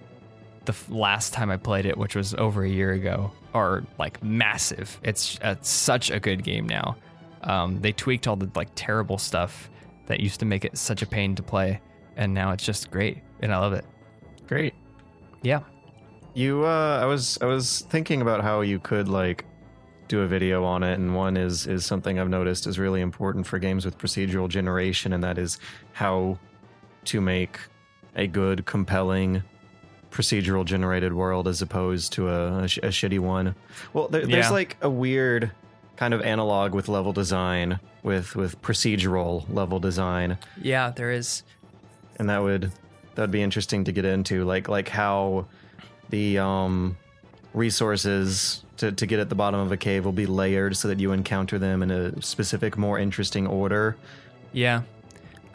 [0.65, 5.01] the last time I played it, which was over a year ago, are like massive.
[5.03, 6.97] It's, it's such a good game now.
[7.45, 9.71] Um, they tweaked all the like terrible stuff
[10.07, 11.81] that used to make it such a pain to play,
[12.17, 13.85] and now it's just great, and I love it.
[14.47, 14.75] Great.
[15.43, 15.61] Yeah,
[16.35, 19.45] You, uh, I was, I was thinking about how you could like
[20.09, 23.47] do a video on it, and one is is something I've noticed is really important
[23.47, 25.59] for games with procedural generation, and that is
[25.93, 26.39] how
[27.07, 27.59] to make
[28.15, 29.43] a good, compelling
[30.11, 33.55] procedural generated world as opposed to a, a, sh- a shitty one.
[33.95, 34.51] Well, there, there's Yeah.
[34.51, 35.51] like a weird
[36.03, 41.45] kind of analog with level design with with procedural level design yeah, there is.
[42.17, 42.73] and that would
[43.15, 45.47] that would be interesting to get into like like how
[46.11, 46.97] the um
[47.55, 50.99] resources to, to get at the bottom of a cave will be layered so that
[50.99, 53.97] you encounter them in a specific more interesting order
[54.53, 54.83] Yeah.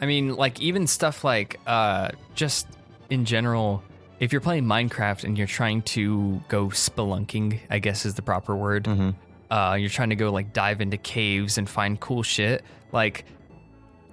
[0.00, 2.66] I mean, like even stuff like uh just
[3.10, 3.82] in general
[4.18, 8.56] if you're playing Minecraft and you're trying to go spelunking, I guess is the proper
[8.56, 8.86] word.
[9.50, 12.64] Uh, you're trying to go like dive into caves and find cool shit.
[12.92, 13.24] Like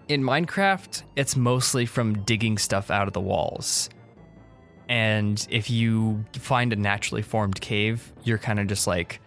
[0.07, 3.89] in Minecraft, it's mostly from digging stuff out of the walls.
[4.87, 9.19] And if you find a naturally formed cave, you're kind of just like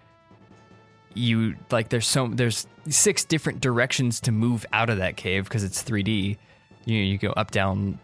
[1.15, 5.65] you like there's so there's six different directions to move out of that cave because
[5.65, 6.37] it's 3D.
[6.85, 7.99] You you go up, down,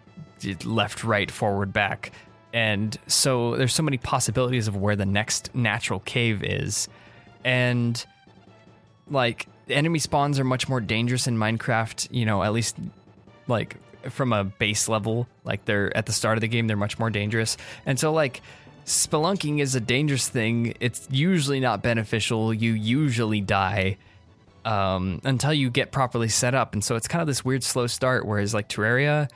[0.64, 2.12] left, right, forward, back.
[2.52, 6.88] And so there's so many possibilities of where the next natural cave is.
[7.44, 8.04] And
[9.10, 12.76] like enemy spawns are much more dangerous in Minecraft, you know, at least
[13.46, 13.76] like
[14.10, 17.10] from a base level, like they're at the start of the game, they're much more
[17.10, 17.56] dangerous.
[17.86, 18.40] And so like
[18.86, 20.74] spelunking is a dangerous thing.
[20.80, 22.52] It's usually not beneficial.
[22.52, 23.96] You usually die
[24.64, 26.72] um, until you get properly set up.
[26.72, 28.26] And so it's kind of this weird slow start.
[28.26, 29.30] Whereas like Terraria,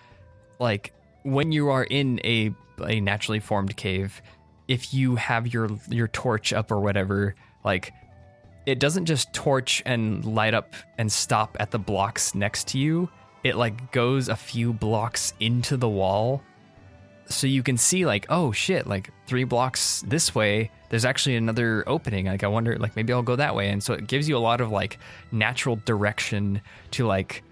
[0.58, 0.92] like
[1.22, 2.52] when you are in a
[2.84, 4.22] a naturally formed cave,
[4.68, 7.92] if you have your your torch up or whatever, like
[8.68, 13.08] it doesn't just torch and light up and stop at the blocks next to you.
[13.42, 16.42] It like goes a few blocks into the wall.
[17.30, 21.82] So you can see like, oh shit, like three blocks this way, there's actually another
[21.86, 22.26] opening.
[22.26, 23.70] Like I wonder like maybe I'll go that way.
[23.70, 24.98] And so it gives you a lot of like
[25.32, 26.60] natural direction
[26.92, 27.42] to like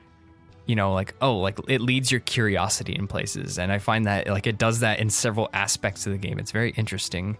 [0.66, 3.58] you know, like oh, like it leads your curiosity in places.
[3.58, 6.38] And I find that like it does that in several aspects of the game.
[6.38, 7.38] It's very interesting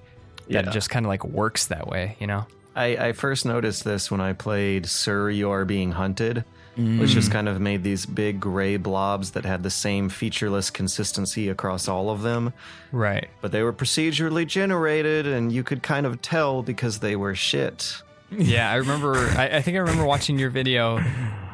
[0.48, 0.70] that Yeah.
[0.70, 2.46] it just kind of like works that way, you know?
[2.76, 6.44] I, I first noticed this when I played Sir You Are Being Hunted,
[6.76, 11.48] which just kind of made these big gray blobs that had the same featureless consistency
[11.48, 12.52] across all of them.
[12.92, 13.28] Right.
[13.40, 18.02] But they were procedurally generated, and you could kind of tell because they were shit.
[18.30, 19.14] Yeah, I remember.
[19.16, 20.98] I, I think I remember watching your video,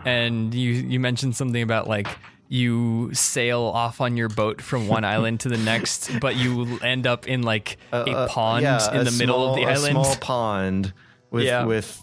[0.04, 2.08] and you you mentioned something about like
[2.48, 7.06] you sail off on your boat from one island to the next, but you end
[7.06, 9.66] up in like a Uh, pond yeah, in a the middle of small- the a
[9.74, 9.92] island.
[9.92, 10.92] small pond
[11.32, 11.64] with Yeah.
[11.64, 12.00] with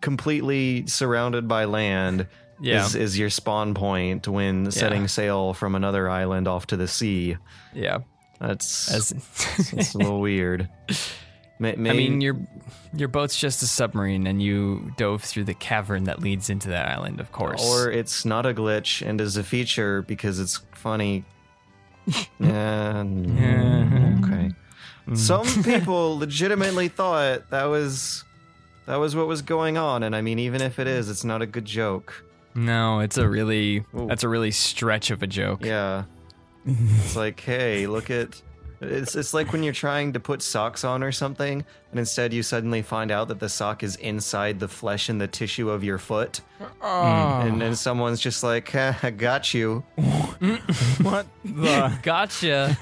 [0.00, 2.26] completely surrounded by land.
[2.60, 2.86] Yeah.
[2.86, 7.36] Is, is your spawn point when setting sail from another island off to the sea.
[7.74, 7.98] yeah,
[8.40, 9.12] That's as
[9.74, 10.68] it's a little weird.
[11.58, 12.36] Ma- I mean, your
[12.94, 16.88] your boat's just a submarine, and you dove through the cavern that leads into that
[16.88, 17.62] island, of course.
[17.62, 21.24] or it's not a glitch and is a feature because it's funny.
[22.06, 22.14] yeah,
[23.04, 24.50] mm, okay.
[25.14, 28.24] Some people legitimately thought that was
[28.86, 31.42] that was what was going on, and I mean, even if it is, it's not
[31.42, 32.24] a good joke.
[32.54, 34.06] no, it's a really Ooh.
[34.08, 35.64] that's a really stretch of a joke.
[35.64, 36.04] Yeah,
[36.66, 38.40] it's like, hey, look at.
[38.78, 42.42] It's it's like when you're trying to put socks on or something, and instead you
[42.42, 45.96] suddenly find out that the sock is inside the flesh and the tissue of your
[45.96, 46.42] foot,
[46.82, 49.82] Oh, and then someone's just like, "Ha, "I got you."
[51.00, 52.76] what the Gotcha.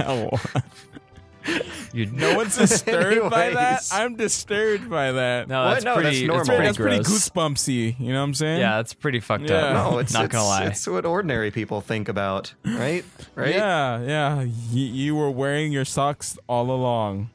[1.45, 1.61] Hell?
[1.93, 3.57] You No one's disturbed by that.
[3.57, 3.93] Anyways.
[3.93, 5.49] I'm disturbed by that.
[5.49, 5.71] No, What?
[5.75, 6.27] that's No, that's pretty.
[6.27, 6.45] normal.
[6.47, 7.29] That's That's pretty pretty, gross.
[7.31, 8.01] goosebumpsy.
[8.01, 8.61] You know what I'm saying?
[8.61, 9.57] Yeah, that's pretty fucked Yeah.
[9.57, 9.93] up.
[9.93, 10.65] No, it's not it's, gonna lie.
[10.65, 13.05] It's what ordinary people think about, right?
[13.35, 13.55] Right?
[13.55, 14.37] Yeah, yeah.
[14.39, 17.31] Y- you were wearing your socks all along.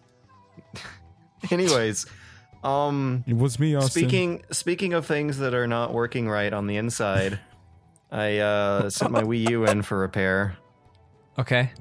[1.52, 2.06] Anyways,
[2.64, 3.90] um, It was me, Austin.
[3.92, 7.40] speaking speaking of things that are not working right on the inside,
[8.12, 10.58] I uh, sent my Wii U in for repair,
[11.38, 11.72] Okay.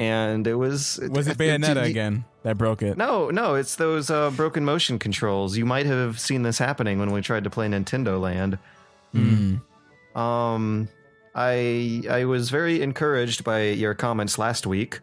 [0.00, 2.96] And it was was it Bayonetta again that broke it?
[2.96, 5.58] No, no, it's those uh, broken motion controls.
[5.58, 8.58] You might have seen this happening when we tried to play Nintendo Land.
[9.14, 9.60] Mm.
[10.16, 10.88] Um,
[11.34, 15.00] I I was very encouraged by your comments last week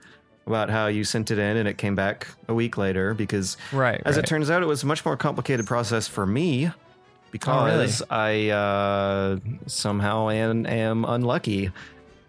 [0.47, 4.01] about how you sent it in and it came back a week later because Right.
[4.03, 4.23] as right.
[4.23, 6.71] it turns out it was a much more complicated process for me
[7.31, 11.71] because I uh, somehow am, am unlucky.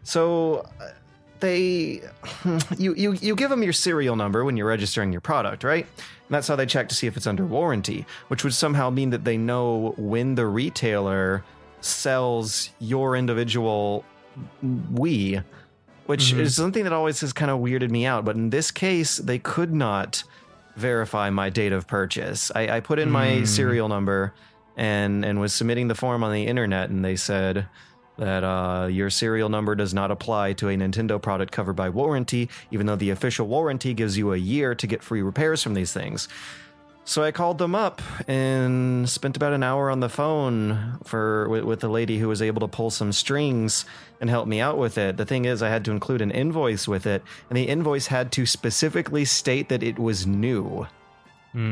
[0.02, 0.88] So uh,
[1.40, 2.02] they
[2.78, 5.86] you, you you give them your serial number when you're registering your product, right?
[5.96, 9.10] And that's how they check to see if it's under warranty, which would somehow mean
[9.10, 11.44] that they know when the retailer
[11.80, 14.04] sells your individual
[14.64, 15.42] Wii,
[16.06, 16.40] which mm-hmm.
[16.40, 18.24] is something that always has kind of weirded me out.
[18.24, 20.22] But in this case, they could not
[20.76, 22.52] verify my date of purchase.
[22.54, 23.46] I, I put in my mm.
[23.46, 24.34] serial number
[24.76, 27.66] and and was submitting the form on the internet, and they said
[28.18, 32.50] that uh, your serial number does not apply to a Nintendo product covered by warranty,
[32.70, 35.92] even though the official warranty gives you a year to get free repairs from these
[35.92, 36.28] things.
[37.04, 41.64] So I called them up and spent about an hour on the phone for with,
[41.64, 43.86] with the lady who was able to pull some strings
[44.20, 45.16] and help me out with it.
[45.16, 48.30] The thing is, I had to include an invoice with it, and the invoice had
[48.32, 50.86] to specifically state that it was new,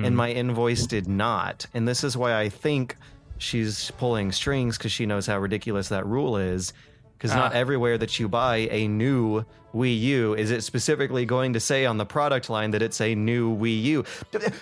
[0.07, 1.67] and my invoice did not.
[1.75, 2.97] And this is why I think
[3.39, 6.73] she's pulling strings because she knows how ridiculous that rule is.
[7.19, 7.59] Because not Ah.
[7.59, 9.45] everywhere that you buy a new
[9.75, 13.15] Wii U is it specifically going to say on the product line that it's a
[13.15, 14.05] new Wii U.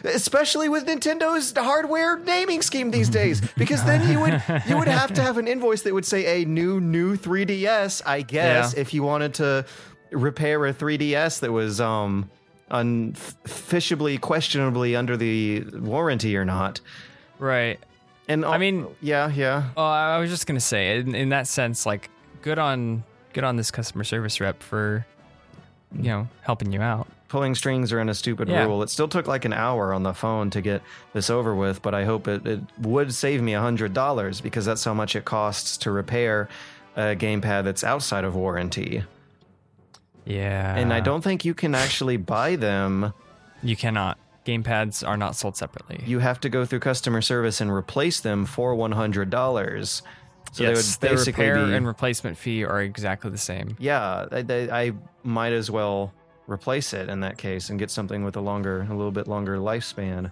[0.05, 3.41] Especially with Nintendo's hardware naming scheme these days.
[3.57, 6.45] Because then you would you would have to have an invoice that would say a
[6.45, 8.81] new new 3DS, I guess, Yeah.
[8.81, 9.65] if you wanted to
[10.13, 12.31] repair a 3DS that was um
[12.71, 16.81] unfishably questionably under the warranty or not.
[17.39, 17.79] Right.
[18.29, 19.71] And I mean- oh, yeah, yeah.
[19.77, 22.09] Oh, I was just gonna say, in, in that sense, like,
[22.43, 25.05] good on good on this customer service rep for,
[25.93, 27.07] you know, helping you out.
[27.29, 28.63] pulling strings are in a stupid Yeah.
[28.65, 28.81] rule.
[28.85, 30.83] It still took like an hour on the phone to get
[31.15, 34.65] this over with, but I hope it, it would save me a hundred dollars because
[34.65, 36.49] that's how much it costs to repair
[36.95, 39.03] a gamepad that's outside of warranty.
[40.25, 40.77] Yeah.
[40.77, 43.13] and I don't think you can actually buy them.
[43.65, 44.17] You cannot.
[44.45, 46.03] Gamepads are not sold separately.
[46.07, 50.03] You have to go through customer service and replace them for one hundred dollars.
[50.53, 53.77] So yes, they the would basically repair be and replacement fee are exactly the same.
[53.79, 54.27] yeah.
[54.31, 56.13] I, I, I might as well
[56.47, 59.57] replace it in that case and get something with a longer, a little bit longer
[59.57, 60.31] lifespan.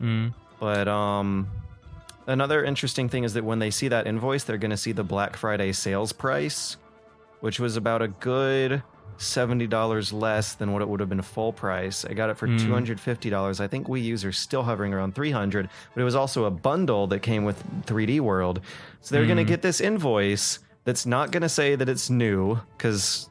[0.00, 0.32] Mm.
[0.58, 1.48] But um,
[2.26, 5.04] another interesting thing is that when they see that invoice, they're going to see the
[5.04, 6.78] Black Friday sales price,
[7.40, 8.82] which was about a good
[9.18, 12.04] seventy dollars less than what it would have been full price.
[12.04, 12.84] I got it for hmm.
[12.96, 13.60] fifty dollars.
[13.60, 17.06] I think Wii users still hovering around three hundred, but it was also a bundle
[17.08, 18.60] that came with 3D World.
[19.00, 19.48] So they're going to hmm.
[19.48, 23.28] get this invoice that's not going to say that it's new because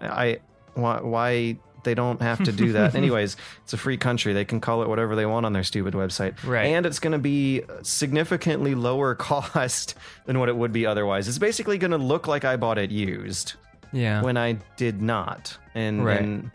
[0.00, 0.40] I
[0.74, 2.94] why, why they don't have to do that.
[3.00, 4.32] Anyways, it's a free country.
[4.32, 6.42] They can call it whatever they want on their stupid website.
[6.44, 6.66] Right.
[6.66, 9.94] And it's going to be significantly lower cost
[10.26, 11.28] than what it would be otherwise.
[11.28, 13.54] It's basically going to look like I bought it used
[13.92, 14.22] Yeah.
[14.22, 15.56] when I did not.
[15.74, 16.20] And, Right.
[16.20, 16.50] and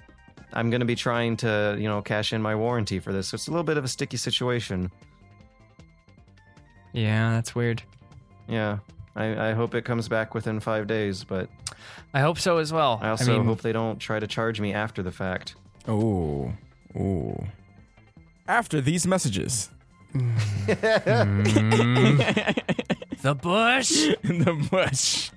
[0.53, 3.29] I'm going to be trying to, you know, cash in my warranty for this.
[3.29, 4.91] So it's a little bit of a sticky situation.
[6.93, 7.83] yeah, that's weird.
[8.47, 8.77] Yeah.
[9.17, 11.49] I, I hope it comes back within five days, but
[12.13, 12.99] I hope so as well.
[13.01, 15.55] I also mean, hope they don't try to charge me after the fact.
[15.87, 16.51] Oh,
[16.97, 17.45] oh.
[18.47, 19.69] After these messages,
[20.13, 20.35] mm.
[23.21, 23.89] the bush.
[24.23, 25.31] the bush.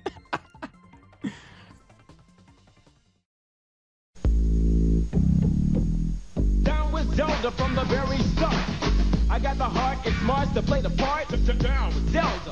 [7.19, 8.55] Zelda from the very start.
[9.29, 11.27] I got the heart, it's Mars to play the part.
[11.27, 12.51] Down with Zelda.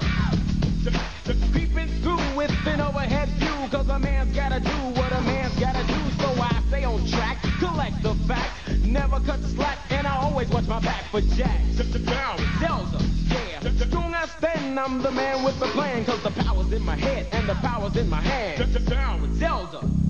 [1.54, 5.88] Peeping through with an overhead view, cause a man's gotta do what a man's gotta
[5.88, 6.00] do.
[6.20, 10.50] So I stay on track, collect the facts, never cut the slack, and I always
[10.50, 11.62] watch my back for Jack.
[12.04, 13.88] Down with Zelda, yeah.
[13.88, 17.26] Strong I stand, I'm the man with the plan, cause the power's in my head
[17.32, 18.86] and the power's in my hand.
[18.90, 20.07] Down with Zelda.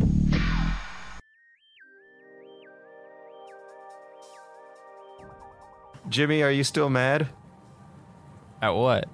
[6.10, 7.28] Jimmy, are you still mad?
[8.62, 9.06] At what?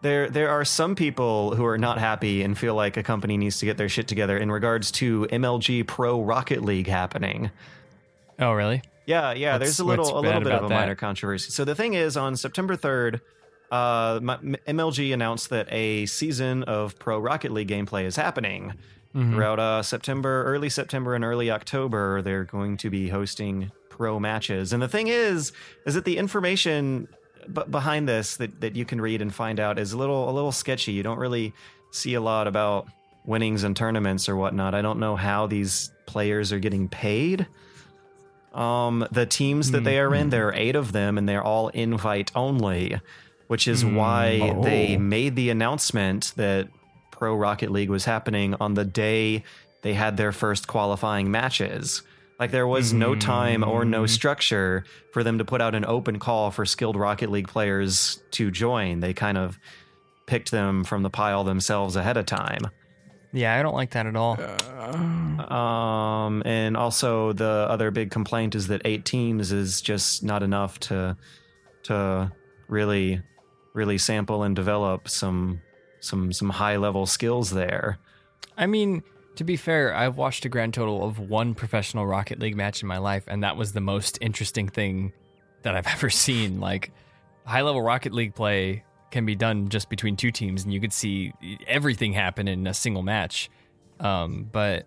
[0.00, 3.58] There, there are some people who are not happy and feel like a company needs
[3.60, 7.50] to get their shit together in regards to MLG Pro Rocket League happening.
[8.40, 8.82] Oh, really?
[9.06, 9.52] Yeah, yeah.
[9.52, 10.74] What's- there's a little, a little bit of a that?
[10.74, 11.50] minor controversy.
[11.50, 13.20] So the thing is, on September 3rd,
[13.70, 18.74] uh, MLG announced that a season of Pro Rocket League gameplay is happening
[19.14, 19.34] Mm-hmm.
[19.34, 22.22] throughout uh, September, early September, and early October.
[22.22, 25.52] They're going to be hosting pro matches, and the thing is,
[25.86, 27.08] is that the information
[27.52, 30.32] b- behind this that, that you can read and find out is a little a
[30.32, 30.92] little sketchy.
[30.92, 31.52] You don't really
[31.90, 32.88] see a lot about
[33.26, 34.74] winnings and tournaments or whatnot.
[34.74, 37.46] I don't know how these players are getting paid.
[38.54, 40.56] Um, the teams that they are in, hmm, there hmm.
[40.56, 42.98] are eight of them, and they're all invite only,
[43.46, 44.62] which is hmm, why oh.
[44.62, 44.98] they Oh.
[44.98, 46.68] made the announcement that
[47.10, 49.44] Pro Rocket League was happening on the day
[49.82, 52.02] they had their first qualifying matches.
[52.42, 56.18] Like there was no time or no structure for them to put out an open
[56.18, 58.98] call for skilled Rocket League players to join.
[58.98, 59.60] They kind of
[60.26, 62.62] picked them from the pile themselves ahead of time.
[63.32, 64.40] Yeah, I don't like that at all.
[65.52, 70.80] Um, and also the other big complaint is that eight teams is just not enough
[70.80, 71.16] to
[71.84, 72.32] to
[72.66, 73.22] really
[73.72, 75.60] really sample and develop some
[76.00, 78.00] some some high level skills there.
[78.58, 79.04] I mean,
[79.36, 82.88] to be fair, I've watched a grand total of one professional Rocket League match in
[82.88, 85.12] my life, and that was the most interesting thing
[85.62, 86.60] that I've ever seen.
[86.60, 86.92] Like,
[87.44, 90.92] high level Rocket League play can be done just between two teams, and you could
[90.92, 91.32] see
[91.66, 93.50] everything happen in a single match.
[94.00, 94.86] Um, but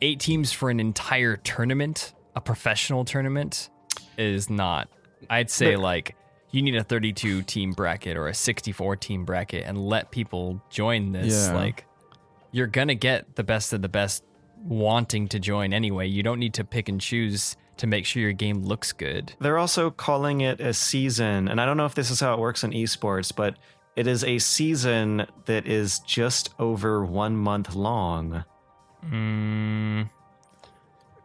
[0.00, 3.70] eight teams for an entire tournament, a professional tournament,
[4.18, 4.88] is not.
[5.30, 6.16] I'd say But- like
[6.50, 11.12] you need a 32 team bracket or a 64 team bracket and let people join
[11.12, 11.48] this.
[11.48, 11.54] Yeah.
[11.54, 11.84] Like
[12.56, 14.24] you're gonna get the best of the best
[14.64, 16.06] wanting to join anyway.
[16.06, 19.34] You don't need to pick and choose to make sure your game looks good.
[19.40, 22.40] They're also calling it a season, and I don't know if this is how it
[22.40, 23.56] works in esports, but
[23.96, 28.44] It is a season that is just over one month long.
[29.10, 30.10] Mm,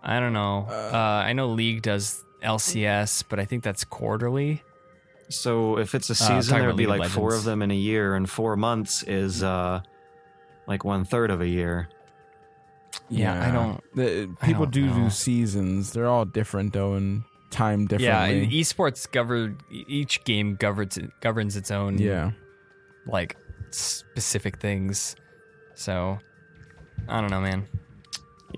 [0.01, 0.67] I don't know.
[0.69, 0.95] Uh,
[1.27, 4.63] I know League does LCS, but I think that's quarterly.
[5.29, 7.43] So if it's a Uh, season, there about would be League of like four of
[7.43, 9.81] them in a year, and four months is uh
[10.71, 11.89] like one third of a year.
[13.09, 14.95] Yeah, I don't- The, I people don't do know.
[15.03, 15.91] do seasons.
[15.91, 18.43] They're all different though, and time Yeah, differently.
[18.43, 22.31] and esports govern each game governs governs its own yeah.
[23.05, 23.35] like
[23.71, 25.15] specific things.
[25.75, 26.17] So
[27.09, 27.67] I don't know, man.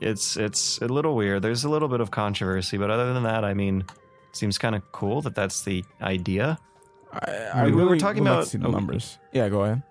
[0.01, 1.41] It's it's a little weird.
[1.41, 3.85] There's a little bit of controversy, but other than that, I mean,
[4.33, 6.57] seems kind of cool that that's the idea.
[7.11, 8.71] I, I We- we were talking would like about- to see the oh.
[8.71, 9.17] numbers.
[9.31, 9.83] Yeah, go ahead.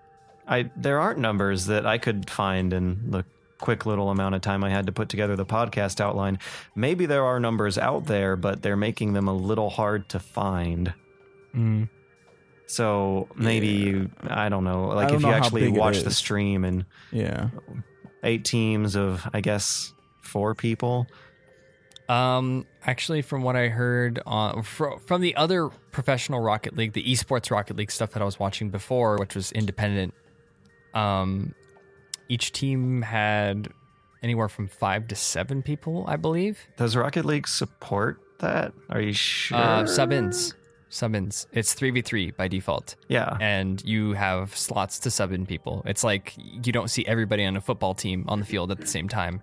[0.47, 3.23] I there aren't numbers that I could find in the
[3.59, 6.39] quick little amount of time I had to put together the podcast outline.
[6.75, 10.93] Maybe there are numbers out there, but they're making them a little hard to find.
[11.55, 11.87] Mm.
[12.65, 16.11] So maybe you, I don't know, like don't if you know how actually watch the
[16.11, 17.49] stream and Yeah.
[18.23, 21.07] eight teams of, I guess, four people.
[22.09, 27.03] Um, actually, from what I heard on fro- from the other professional Rocket League, the
[27.03, 30.13] esports Rocket League stuff that I was watching before, which was independent,
[30.93, 31.53] um,
[32.29, 33.69] each team had
[34.21, 36.59] anywhere from five to seven people, I believe.
[36.77, 38.73] Does Rocket League support that?
[38.89, 39.57] Are you sure?
[39.57, 40.53] Uh, sub ins,
[40.89, 41.47] sub ins.
[41.51, 43.37] It's three v three by default, Yeah.
[43.41, 45.83] and you have slots to sub in people.
[45.85, 48.87] It's like you don't see everybody on a football team on the field at the
[48.87, 49.41] same time,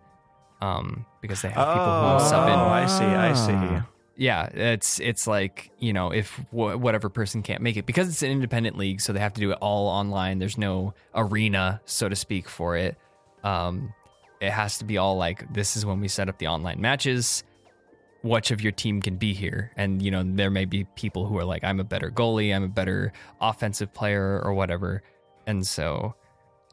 [0.62, 2.54] um, because they have people Oh, who sub in.
[2.54, 3.04] I see.
[3.04, 3.84] I see.
[4.20, 4.24] Ah.
[4.24, 8.22] yeah it's it's like you know if wh- whatever person can't make it because it's
[8.22, 12.08] an independent league so they have to do it all online there's no arena so
[12.08, 12.96] to speak for it
[13.44, 13.92] um
[14.40, 17.44] it has to be all like this is when we set up the online matches
[18.22, 21.38] which of your team can be here and you know there may be people who
[21.38, 25.02] are like i'm a better goalie i'm a better offensive player or whatever
[25.46, 26.14] and so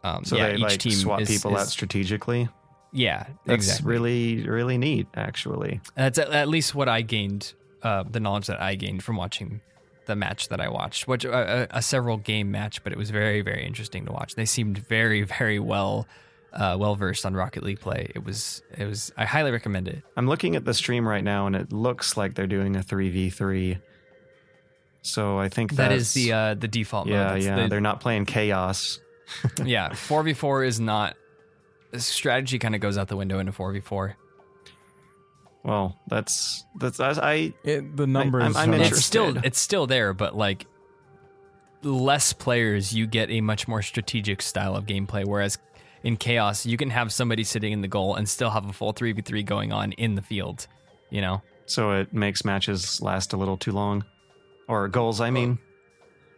[0.03, 2.49] um So yeah they each like team swap is, people is- out strategically.
[2.91, 5.81] Yeah That's exactly really, really neat, actually.
[5.95, 9.61] That's at, at least what I gained, uh, the knowledge that I gained from watching
[10.05, 13.09] the match that I watched, which uh, a, a several game match, but it was
[13.09, 14.35] very, very interesting to watch.
[14.35, 16.07] They seemed very, very well,
[16.53, 18.09] uh, well versed on Rocket League play.
[18.15, 19.11] It was, it was.
[19.17, 20.01] I highly recommend it.
[20.15, 23.09] I'm looking at the stream right now, and it looks like they're doing a three
[23.09, 23.77] v three.
[25.01, 27.35] So I think That that's, the uh, the default yeah, mode.
[27.35, 27.55] That's yeah.
[27.63, 28.99] the- they're not playing chaos.
[29.63, 29.93] yeah.
[29.93, 31.15] Four v four is not.
[31.95, 34.15] Strategy kind of goes out the window into four v four.
[35.63, 38.43] Well, that's that's I, I It, the numbers.
[38.43, 39.03] I'm- I'm are- It's interested.
[39.05, 40.65] still it's still there, but like
[41.83, 45.25] less players, you get a much more strategic style of gameplay.
[45.25, 45.57] Whereas
[46.03, 48.93] in chaos, you can have somebody sitting in the goal and still have a full
[48.93, 50.67] three v three going on in the field.
[51.09, 54.03] You know, so it makes matches last a little too long,
[54.67, 55.21] or goals.
[55.21, 55.57] I mean,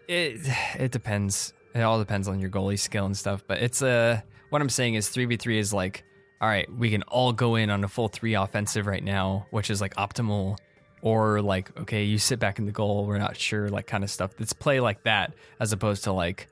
[0.07, 0.39] it
[0.77, 1.53] it depends.
[1.75, 3.43] It all depends on your goalie skill and stuff.
[3.47, 6.03] But it's a what I'm saying is three v three is like,
[6.41, 9.69] all right, we can all go in on a full three offensive right now, which
[9.69, 10.57] is like optimal.
[11.01, 14.09] Or like, okay, you sit back in the goal, we're not sure, like kind of
[14.09, 14.31] stuff.
[14.37, 16.49] It's play like that, as opposed to like,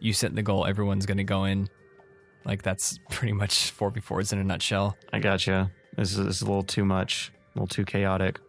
[0.00, 1.68] you sit in the goal, everyone's gonna go in.
[2.44, 4.96] Like that's pretty much four v fours in a nutshell.
[5.12, 5.70] I gotcha.
[5.96, 8.40] This is, this is a little too much, a little too chaotic.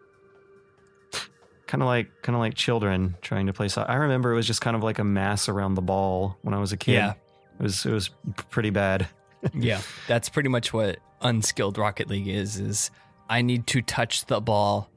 [1.67, 3.67] Kind of like, kind of like children trying to play.
[3.67, 6.53] So I remember it was just kind of like a mass around the ball when
[6.53, 6.93] I was a kid.
[6.93, 7.13] Yeah.
[7.59, 8.09] It was it was
[8.49, 9.07] pretty bad.
[9.53, 12.59] Yeah, that's pretty much what unskilled Rocket League is.
[12.59, 12.89] Is
[13.29, 14.89] I need to touch the ball,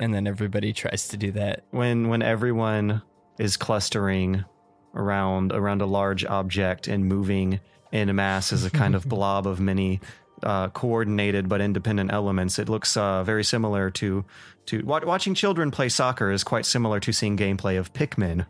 [0.00, 1.64] and then everybody tries to do that.
[1.70, 3.00] when when everyone
[3.38, 4.44] is clustering
[4.94, 7.60] around around a large object and moving
[7.92, 10.00] in a mass as a kind of blob of many
[10.42, 14.24] uh, coordinated but independent elements, it looks uh, very similar to
[14.66, 18.46] to wa- watching children play soccer is quite similar to seeing gameplay of Pikmin.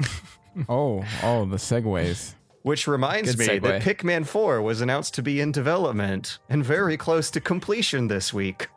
[0.68, 2.34] oh, oh, the segues.
[2.68, 3.96] Which reminds Good me that segue.
[3.96, 8.68] Pikmin 4 was announced to be in development and very close to completion this week.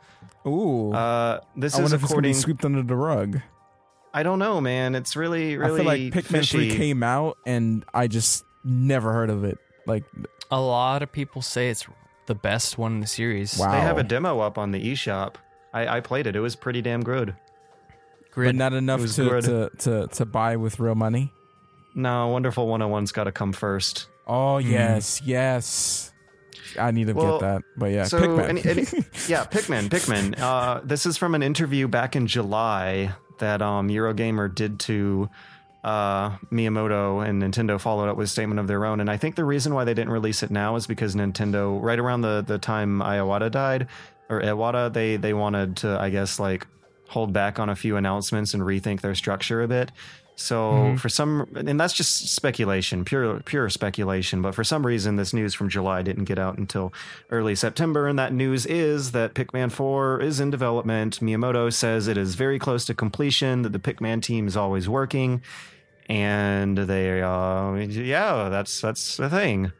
[0.47, 0.93] Ooh.
[0.93, 2.33] Uh, this I is wonder if it's according.
[2.35, 3.41] swept under the rug.
[4.13, 4.95] I don't know, man.
[4.95, 5.73] It's really, really.
[5.73, 6.69] I feel like Pikmin fishy.
[6.69, 9.57] 3 came out and I just never heard of it.
[9.85, 10.05] Like,
[10.49, 11.85] A lot of people say it's
[12.27, 13.57] the best one in the series.
[13.57, 13.73] Wow.
[13.73, 15.35] They have a demo up on the eShop.
[15.73, 16.37] I, I played it.
[16.37, 17.35] It was pretty damn good.
[18.33, 21.33] but not enough to, to, to, to buy with real money.
[21.95, 24.07] No, Wonderful 101's got to come first.
[24.27, 24.69] Oh, Hmm.
[24.71, 26.11] yes, yes.
[26.79, 27.61] I need to Well, get that.
[27.75, 28.47] But yeah, so Pikmin.
[28.47, 28.81] any- any-
[29.27, 30.39] yeah, Pikmin, Pikmin.
[30.39, 35.29] Uh, this is from an interview back in July that um, Eurogamer did to
[35.83, 38.99] uh, Miyamoto and Nintendo followed up with a statement of their own.
[39.01, 41.99] And I think the reason why they didn't release it now is because Nintendo, right
[41.99, 43.87] around the, the time Iwata died,
[44.29, 46.67] or Iwata, they, they wanted to, I guess, like
[47.09, 49.91] hold back on a few announcements and rethink their structure a bit.
[50.41, 54.41] So for some, and that's just speculation, pure pure speculation.
[54.41, 56.91] But for some reason, this news from July didn't get out until
[57.29, 61.19] early September, and that news is that Pikmin Four is in development.
[61.19, 63.61] Miyamoto says it is very close to completion.
[63.61, 65.41] That the Pikmin team is always working,
[66.07, 69.71] and they, uh, yeah, that's that's the thing.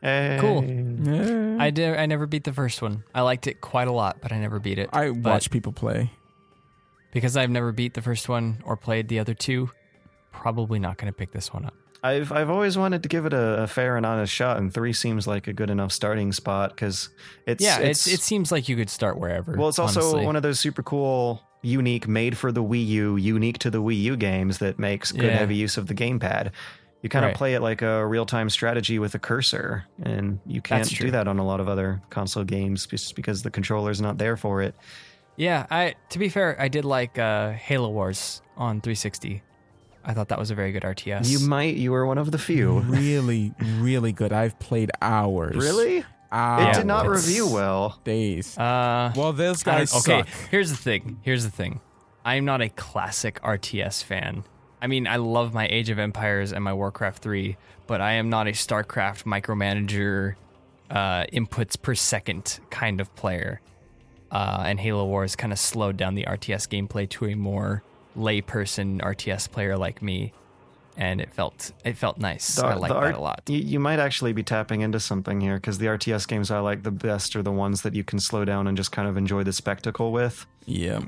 [0.00, 0.36] Hey.
[0.40, 0.64] Cool.
[0.64, 1.56] Yeah.
[1.60, 1.96] I did.
[1.96, 3.04] I never beat the first one.
[3.14, 4.90] I liked it quite a lot, but I never beat it.
[4.92, 6.10] I But watch people play.
[7.12, 9.70] because I've never beat the first one or played the other two.
[10.32, 11.74] Probably not going to pick this one up.
[12.04, 14.92] I've I've always wanted to give it a, a fair and honest shot, and three
[14.92, 17.10] seems like a good enough starting spot because
[17.46, 19.54] it's yeah, it's, it seems like you could start wherever.
[19.56, 20.26] well, it's also honestly.
[20.26, 24.00] one of those super cool, unique, made for the Wii U, unique to the Wii
[24.00, 25.38] U games that makes good Yeah.
[25.38, 26.50] heavy use of the gamepad.
[27.02, 27.36] You kind of Right.
[27.36, 31.28] play it like a real time strategy with a cursor, and you can't do that
[31.28, 34.74] on a lot of other console games just because the controller's not there for it.
[35.36, 39.42] Yeah, I to be fair, I did like uh, Halo Wars on 360.
[40.04, 41.28] I thought that was a very good RTS.
[41.30, 42.80] You might, you were one of the few.
[42.80, 44.32] Really, really good.
[44.32, 45.56] I've played hours.
[45.56, 46.04] Really?
[46.32, 46.76] Hours.
[46.76, 47.98] It did not review well.
[48.04, 48.56] Days.
[48.58, 50.48] uh, well, those I don't- guys okay, suck.
[50.50, 51.20] here's the thing.
[51.22, 51.80] Here's the thing.
[52.24, 54.44] I'm not a classic RTS fan.
[54.80, 58.30] I mean, I love my Age of Empires and my Warcraft 3, but I am
[58.30, 60.34] not a StarCraft micromanager
[60.90, 63.60] uh, inputs per second kind of player.
[64.30, 67.82] Uh, and Halo Wars kind of slowed down the RTS gameplay to a more
[68.16, 70.32] layperson RTS player like me,
[70.96, 72.58] and it felt it felt nice.
[72.58, 73.42] I like that art- a lot.
[73.48, 76.82] You, you might actually be tapping into something here because the RTS games I like
[76.82, 79.42] the best are the ones that you can slow down and just kind of enjoy
[79.42, 80.46] the spectacle with.
[80.66, 81.00] Yeah.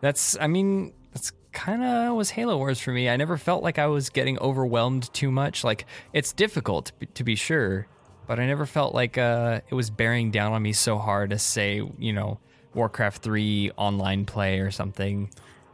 [0.00, 3.08] That's, I mean, that's kind of was Halo Wars for me.
[3.08, 5.64] I never felt like I was getting overwhelmed too much.
[5.64, 7.86] Like, it's difficult to be, to be sure,
[8.26, 11.42] but I never felt like uh, it was bearing down on me so hard as,
[11.42, 12.38] say, you know,
[12.74, 15.30] Warcraft 3 online play or something,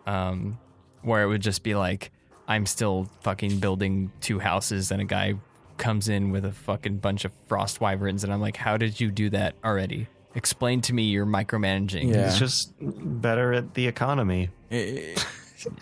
[0.06, 0.58] um,
[1.03, 2.11] where it would just be like,
[2.48, 5.34] I'm still fucking building two houses and a guy
[5.78, 9.11] comes in with a fucking bunch of frost wyverns and I'm like, how did you
[9.11, 10.09] do that already?
[10.34, 12.12] Explain to me your micromanaging.
[12.12, 12.26] Yeah.
[12.28, 14.51] It's just better at the economy.
[14.70, 15.24] It,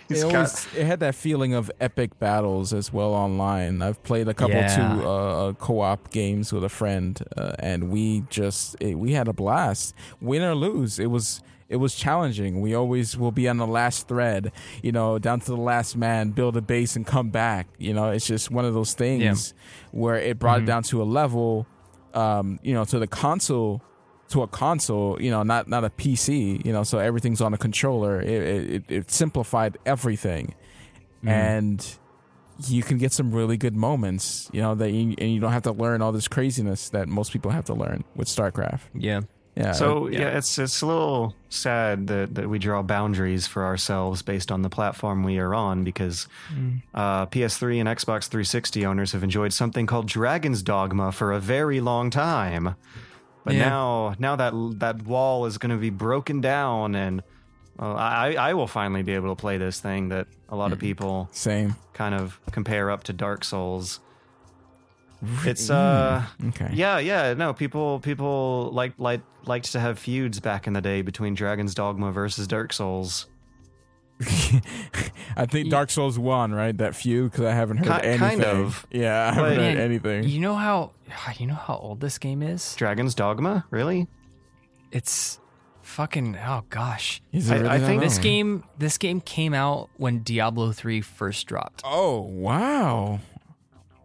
[0.09, 3.81] He's it, got- always, it had that feeling of epic battles as well online.
[3.81, 4.75] I've played a couple Yeah.
[4.99, 9.33] two uh, co-op games with a friend, uh, and we just it, we had a
[9.33, 9.95] blast.
[10.21, 12.61] Win or lose, it was it was challenging.
[12.61, 14.53] We always will be on the last thread,
[14.83, 17.67] you know, down to the last man, build a base and come back.
[17.79, 19.53] You know, it's just one of those things
[19.93, 21.67] where it brought it down to a level,
[22.15, 23.83] um, you know, to the console
[24.31, 27.59] to a console, you know, not not a PC, you know, so everything's on a
[27.59, 28.21] controller.
[28.21, 30.55] It it, it simplified everything,
[31.25, 31.99] and
[32.67, 35.63] you can get some really good moments, you know, that you, and you don't have
[35.63, 38.81] to learn all this craziness that most people have to learn with StarCraft.
[38.95, 39.21] Yeah.
[39.59, 39.73] Yeah.
[39.73, 40.39] So uh, yeah.
[40.39, 44.71] it's it's a little sad that, that we draw boundaries for ourselves based on the
[44.71, 46.29] platform we are on because
[46.95, 51.81] uh, PS3 and Xbox 360 owners have enjoyed something called Dragon's Dogma for a very
[51.81, 52.77] long time.
[53.45, 53.69] But Yeah.
[53.69, 57.23] now now that that wall is going to be broken down and
[57.81, 60.79] uh, I I will finally be able to play this thing that a lot of
[60.79, 61.75] people same.
[61.95, 64.01] kind of compare up to Dark Souls.
[65.45, 66.71] It's uh Okay.
[66.73, 71.03] yeah, yeah, no, people people like like liked to have feuds back in the day
[71.03, 73.27] between Dragon's Dogma versus Dark Souls.
[75.37, 76.77] I think Dark Souls won, right?
[76.77, 78.19] That feud because I haven't heard Ki- anything.
[78.41, 78.87] kind of.
[78.91, 80.25] Yeah, I haven't heard Man, anything.
[80.25, 80.93] You know how
[81.39, 82.75] you know how old this game is?
[82.77, 84.09] Dragon's Dogma, really?
[84.91, 85.39] It's
[85.83, 87.23] fucking oh gosh.
[87.33, 88.03] Is it I- really I that think?
[88.03, 91.83] This game this game came out when Diablo 3 first dropped.
[91.85, 93.21] Oh wow,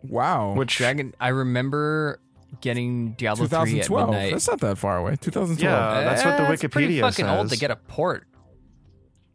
[0.04, 0.54] wow.
[0.54, 2.20] Which Dragon I remember
[2.62, 4.10] getting Diablo 3 at 2012.
[4.10, 4.32] midnight.
[4.32, 5.16] That's not that far away.
[5.20, 5.60] 2012.
[5.60, 6.04] Yeah.
[6.04, 8.28] that's what the Eh, it's pretty Wikipedia fucking old to get a port.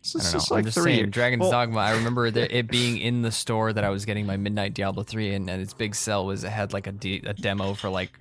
[0.01, 0.55] it's I don't just know.
[0.55, 0.97] like I'm just three.
[0.97, 1.81] saying, Dragon's Well, Dogma.
[1.81, 5.03] I remember that it being in the store that I was getting my midnight Diablo
[5.03, 7.89] 3 in, and its big sell was it had like a, de- a demo for
[7.91, 8.13] like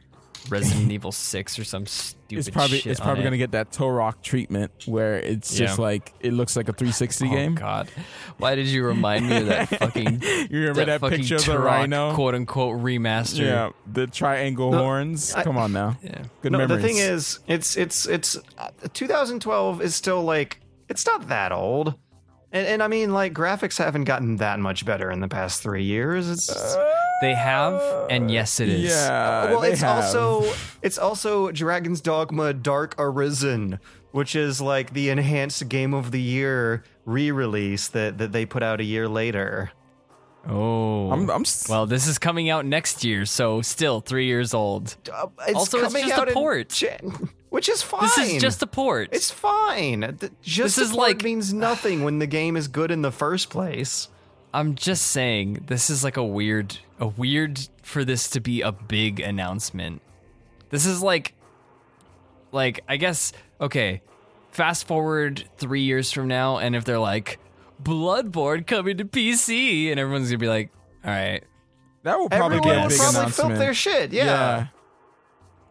[0.50, 3.26] Resident Evil 6 or some stupid it's probably shit it's probably it.
[3.26, 7.30] gonna get that Turok treatment where it's just like it looks like a 360 Oh
[7.30, 7.56] game.
[7.56, 7.90] God!
[8.38, 10.22] Why did you remind me of that fucking?
[10.50, 12.14] You remember that, fucking picture of the rhino?
[12.16, 13.40] quote unquote remaster?
[13.46, 15.34] Yeah, the triangle No, horns.
[15.34, 15.98] I- Come on now.
[16.04, 16.24] Yeah.
[16.42, 16.82] Good no, memories.
[16.82, 20.60] the thing is, it's it's it's uh, 2012 is still like
[20.90, 21.96] it's not that old,
[22.52, 25.84] and, and I mean like graphics haven't gotten that much better in the past three
[25.84, 26.30] years.
[26.30, 26.50] It's
[27.22, 28.92] They have, and yes, it is.
[28.92, 29.46] Yeah.
[29.52, 30.04] well, they it's have.
[30.04, 30.54] also
[30.84, 33.80] it's also Dragon's Dogma Dark Arisen,
[34.12, 38.80] which is like the enhanced Game of the Year re-release that that they put out
[38.80, 39.72] a year later.
[40.50, 41.12] Oh.
[41.12, 44.96] I'm, I'm s- well, this is coming out next year, so still three years old.
[45.12, 46.70] Uh, it's Also, it's just a out in port.
[46.70, 48.04] Jan- which is fine.
[48.04, 49.10] This is just a port.
[49.12, 50.02] It's fine.
[50.20, 53.02] Th- Just This a is port like- means nothing when the game is good in
[53.02, 54.08] the first place.
[54.58, 58.72] I'm just saying this is like a weird a weird for this to be a
[58.72, 60.02] big announcement.
[60.72, 61.36] This is like
[62.52, 64.02] like I guess okay,
[64.50, 67.38] fast forward 3 years from now and if they're like
[67.84, 70.72] Bloodborne coming to PC and everyone's going to be like,
[71.06, 71.44] "All right,
[72.02, 73.36] That will probably Everyone get a big probably announcement.
[73.36, 74.12] filp their shit.
[74.12, 74.26] Yeah.
[74.26, 74.68] yeah.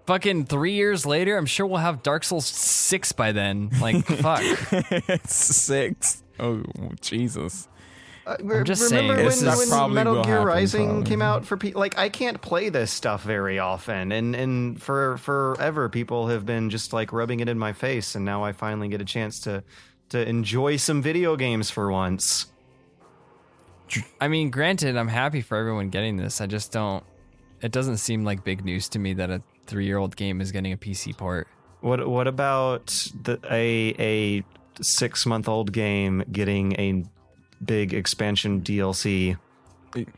[0.07, 4.43] fucking 3 years later, I'm sure we'll have Dark Souls 6 by then." Like, fuck.
[5.09, 6.23] it's six.
[6.39, 6.63] Oh
[7.01, 7.67] Jesus.
[8.27, 10.87] Uh, re- just remember saying, this when, is- when That probably Metal Gear happen, Rising
[10.89, 11.05] probably.
[11.09, 11.79] came out for people?
[11.81, 16.69] Like, I can't play this stuff very often, and and for forever, people have been
[16.71, 19.63] just like rubbing it in my face, and now I finally get a chance to
[20.09, 22.47] to enjoy some video games for once.
[24.21, 26.41] I mean, granted, I'm happy for everyone getting this.
[26.41, 27.05] I just don't.
[27.63, 30.77] It doesn't seem like big news to me that a three-year-old game is getting a
[30.77, 31.47] PC port.
[31.81, 32.87] What what about
[33.23, 34.45] the a a
[34.83, 37.05] six month old game getting a
[37.65, 39.37] big expansion DLC?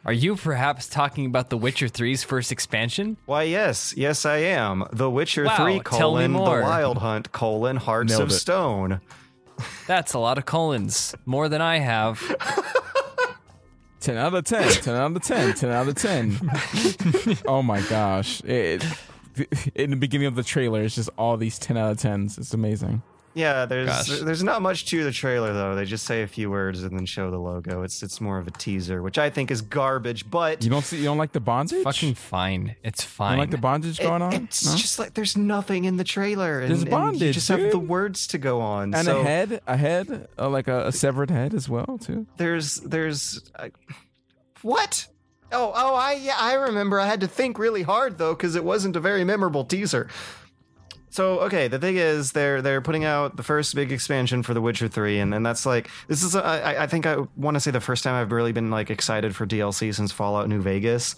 [0.04, 3.16] Are you perhaps talking about The Witcher 3's first expansion?
[3.26, 4.84] Why, yes, yes, I am.
[4.92, 6.62] The Witcher Wow, 3 tell me colon The more.
[6.62, 8.34] Wild Hunt colon Hearts Nailed of it.
[8.34, 9.00] Stone.
[9.86, 12.20] That's a lot of colons, more than I have.
[14.00, 17.38] 10 out of 10, 10 out of 10, 10 out of 10.
[17.46, 18.42] oh my gosh.
[18.44, 18.84] It,
[19.74, 22.38] in the beginning of the trailer, it's just all these 10 out of 10s.
[22.38, 23.02] It's amazing.
[23.38, 24.18] Yeah, there's Gosh.
[24.20, 25.76] there's not much to the trailer though.
[25.76, 27.82] They just say a few words and then show the logo.
[27.82, 30.28] It's it's more of a teaser, which I think is garbage.
[30.28, 31.84] But You don't see, you don't like the bondage?
[31.84, 32.74] Fucking fine.
[32.82, 33.30] It's you fine.
[33.32, 34.32] don't like the bondage it- going on?
[34.34, 34.76] it's No?
[34.76, 37.78] just like there's nothing in the trailer, and, There's and you bondage, just have the
[37.78, 38.92] words to go on.
[38.94, 42.26] and so a head, a head, uh, like a, a severed head as well, too.
[42.38, 43.68] there's there's uh,
[44.62, 45.06] what?
[45.50, 47.00] Oh oh I yeah I remember.
[47.00, 50.08] I had to think really hard though because it wasn't a very memorable teaser.
[51.10, 54.60] So okay, the thing is they're they're putting out the first big expansion for The
[54.60, 57.60] Witcher Three, and, and that's like this is a, I, I think I want to
[57.60, 61.16] say the first time I've really been like excited for DLC since Fallout New Vegas,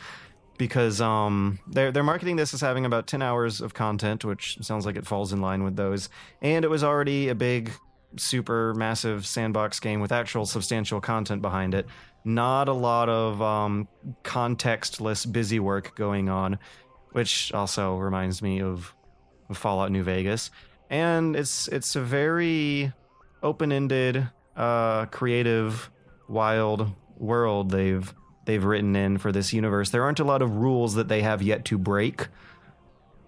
[0.58, 4.86] because um they're they're marketing this as having about ten hours of content, which sounds
[4.86, 6.08] like it falls in line with those,
[6.40, 7.72] and it was already a big,
[8.16, 11.86] super massive sandbox game with actual substantial content behind it.
[12.24, 13.88] Not a lot of um
[14.22, 16.60] contextless busy work going on,
[17.10, 18.94] which also reminds me of
[19.56, 20.50] Fallout New Vegas,
[20.88, 22.92] and it's it's a very
[23.42, 25.90] open-ended, uh, creative,
[26.28, 28.12] wild world they've
[28.46, 29.90] they've written in for this universe.
[29.90, 32.26] There aren't a lot of rules that they have yet to break,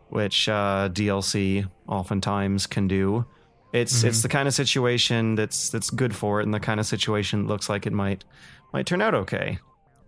[0.09, 3.25] which uh, DLC oftentimes can do.
[3.73, 6.87] It's it's the kind of situation that's that's good for it, and the kind of
[6.87, 8.25] situation that looks like it might
[8.73, 9.59] might turn out okay.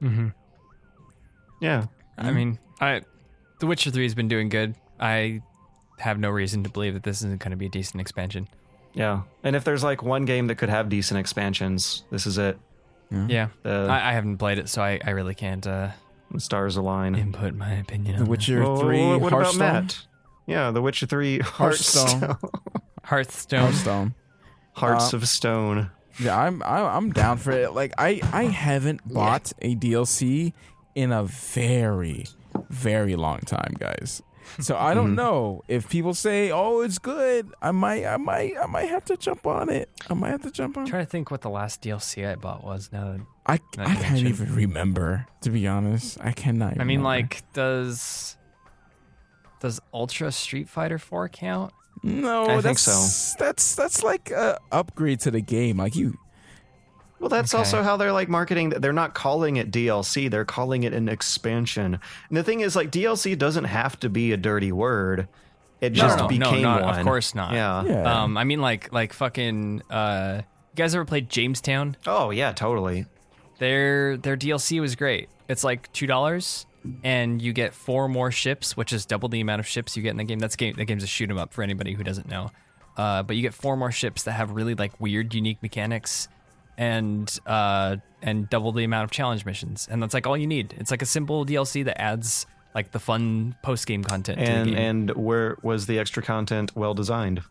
[0.00, 0.28] hmm
[1.60, 1.86] Yeah,
[2.18, 3.02] I mean, I
[3.60, 4.74] The Witcher 3 has been doing good.
[5.00, 5.40] I
[5.98, 8.48] have no reason to believe that this isn't going to be a decent expansion.
[8.94, 9.22] yeah.
[9.42, 12.58] And if there's like one game that could have decent expansions, this is it.
[13.10, 13.48] Yeah.
[13.62, 15.90] The I, I haven't played it, so I, I really can't uh,
[16.38, 17.14] stars align.
[17.14, 18.30] input my opinion The on that.
[18.30, 19.60] Witcher Well, 3, what Hearthstone.
[19.62, 20.06] about Matt?
[20.46, 22.20] Yeah, The Witcher 3 Hearthstone.
[22.20, 22.50] Hearthstone.
[23.04, 23.60] Hearthstone.
[23.60, 24.14] Hearthstone.
[24.72, 25.90] Hearts Uh, of Stone.
[26.18, 27.72] Yeah, I'm I'm I'm down for it.
[27.74, 30.52] Like I I haven't bought a DLC
[30.96, 32.26] in a very
[32.70, 34.20] very long time, guys.
[34.60, 35.16] So I don't mm-hmm.
[35.16, 39.16] know if people say, "Oh, it's good." I might I might I might have to
[39.16, 39.90] jump on it.
[40.08, 40.84] I might have to jump on.
[40.84, 43.12] I'm trying to think what the last DLC I bought was now.
[43.12, 46.18] that- I I can't mention- even remember to be honest.
[46.20, 46.74] I cannot.
[46.80, 47.04] I mean, remember.
[47.04, 48.36] like, does
[49.60, 51.72] does Ultra Street Fighter 4 count?
[52.02, 52.92] no, I think so.
[53.38, 55.78] that's that's like a upgrade to the game.
[55.78, 56.18] Like you,
[57.24, 57.58] Well, that's Okay.
[57.58, 58.68] also how they're like marketing.
[58.68, 60.30] They're not calling it DLC.
[60.30, 61.98] They're calling it an expansion.
[62.28, 65.26] And the thing is, like, DLC doesn't have to be a dirty word.
[65.80, 66.98] It No, just no, no, became no, one.
[66.98, 67.54] of course not.
[67.54, 67.82] Yeah.
[67.84, 68.22] yeah.
[68.24, 69.80] Um, I mean, like, like fucking.
[69.88, 71.96] Uh, you guys ever played Jamestown?
[72.06, 73.06] Oh yeah, totally.
[73.58, 75.30] Their their DLC was great.
[75.48, 76.66] It's like two dollars,
[77.02, 80.10] and you get four more ships, which is double the amount of ships you get
[80.10, 80.40] in the game.
[80.40, 80.74] That's game.
[80.76, 82.50] The game's a shoot 'em up for anybody who doesn't know.
[82.98, 86.28] Uh, but you get four more ships that have really like weird, unique mechanics,
[86.76, 89.88] and uh, and double the amount of challenge missions.
[89.90, 90.74] And that's like all you need.
[90.78, 95.10] It's like a simple DLC that adds like the fun post game content And and
[95.10, 97.42] where was the extra content well designed?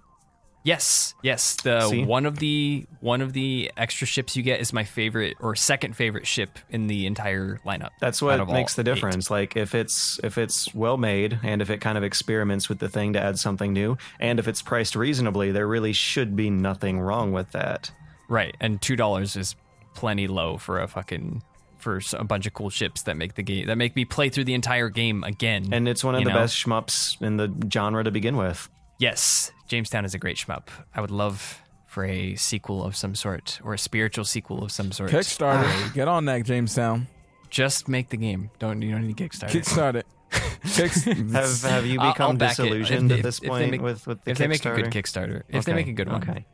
[0.65, 1.57] Yes, yes.
[1.57, 2.05] The See?
[2.05, 5.95] one of the one of the extra ships you get is my favorite or second
[5.95, 7.89] favorite ship in the entire lineup.
[7.99, 8.86] That's what makes the eight.
[8.86, 9.30] difference.
[9.30, 12.88] Like if it's if it's well made and if it kind of experiments with the
[12.88, 16.99] thing to add something new, and if it's priced reasonably, there really should be nothing
[17.01, 17.91] wrong with that.
[18.34, 19.55] Right, and two dollars is
[19.93, 21.43] plenty low for a fucking
[21.77, 24.45] for a bunch of cool ships that make the game that make me play through
[24.45, 25.69] the entire game again.
[25.71, 26.36] And it's one of the know?
[26.36, 28.69] best shmups in the genre to begin with.
[28.97, 30.69] yes, Jamestown is a great shmup.
[30.95, 34.91] I would love for a sequel of some sort or a spiritual sequel of some
[34.91, 35.11] sort.
[35.11, 35.61] Kickstarter.
[35.65, 35.91] Ah.
[35.93, 37.05] Get on that, Jamestown.
[37.51, 38.49] Just make the game.
[38.57, 39.51] Don't you don't need Kickstarter.
[39.51, 40.07] Kickstart it.
[41.34, 44.07] Have have you I'll- I'll become disillusioned If- at this if they point make- with
[44.07, 45.43] with the if they make a good Kickstarter?
[45.43, 46.27] Kickstarter, if they make a good one.
[46.27, 46.45] Okay.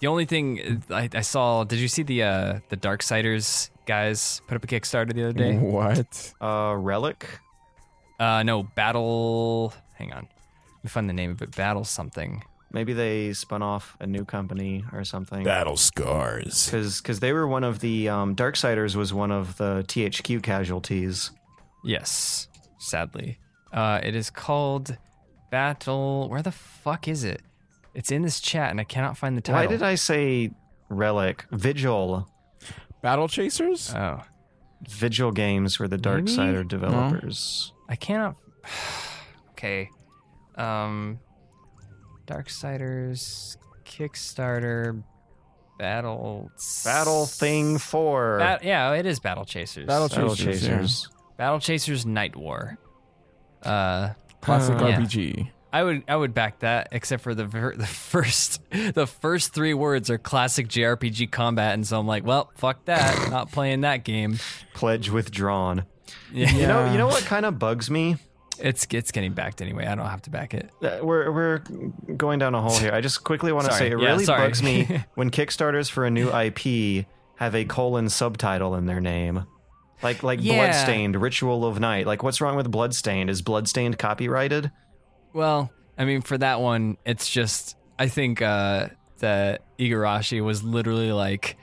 [0.00, 4.56] The only thing I, I saw, did you see the uh, the Darksiders guys put
[4.56, 5.56] up a Kickstarter the other day?
[5.58, 6.32] what?
[6.40, 7.26] Uh, Relic.
[8.18, 9.74] Uh, no, Battle.
[9.94, 11.54] Hang on, let me find the name of it.
[11.54, 12.42] Battle something.
[12.72, 15.42] Maybe they spun off a new company or something.
[15.42, 16.70] Battle scars.
[16.70, 21.32] Because they were one of the um, Darksiders was one of the THQ casualties.
[21.84, 22.46] Yes,
[22.78, 23.38] sadly.
[23.72, 24.96] Uh, it is called
[25.50, 26.28] Battle.
[26.28, 27.42] Where the fuck is it?
[27.94, 29.60] It's in this chat, and I cannot find the title.
[29.60, 30.50] Why did I say
[30.88, 31.44] Relic?
[31.50, 32.28] Vigil.
[33.02, 33.94] Battle chasers?
[33.94, 34.22] Oh,
[34.88, 36.30] Vigil Games were the Maybe?
[36.32, 37.72] Darksider developers.
[37.88, 38.36] I cannot.
[39.52, 39.88] okay.
[40.56, 41.18] Um,
[42.26, 45.02] Darksiders Kickstarter
[45.78, 46.50] Battle.
[46.84, 48.38] Battle Thing 4.
[48.38, 49.86] Bat- yeah, it is Battle Chasers.
[49.86, 51.08] Battle Battle Chasers, Chasers.
[51.36, 52.78] Battle Chasers Night War.
[53.62, 54.10] Uh,
[54.40, 55.44] Classic Uh, yeah.
[55.72, 59.74] I would I would back that, except for the ver- the first the first three
[59.74, 64.04] words are classic JRPG combat, and so I'm like, well, fuck that, not playing that
[64.04, 64.38] game.
[64.74, 65.84] Pledge withdrawn.
[66.32, 68.16] Yeah, You know, you know what kind of bugs me?
[68.62, 69.86] it's it's getting backed anyway.
[69.86, 70.68] I don't have to back it.
[70.82, 71.58] Uh, We're we're
[72.16, 72.92] going down a hole here.
[72.92, 74.46] I just quickly want to say it Yeah, really sorry.
[74.48, 77.06] bugs me when Kickstarters for a new IP
[77.36, 79.46] have a colon subtitle in their name.
[80.02, 80.56] Like like Yeah.
[80.56, 82.06] Bloodstained, Ritual of Night.
[82.06, 83.30] Like what's wrong with Bloodstained?
[83.30, 84.70] Is Bloodstained copyrighted?
[85.32, 91.12] Well, I mean, for that one, it's just I think uh, that Igarashi was literally
[91.12, 91.56] like,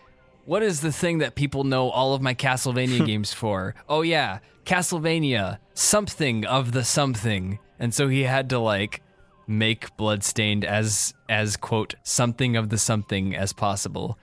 [0.46, 3.76] "What is the thing that people know all of my Castlevania games for?
[3.90, 9.02] Oh yeah, Castlevania, something of the something." And so he had to like
[9.48, 14.18] make Bloodstained as as quote something of the something as possible.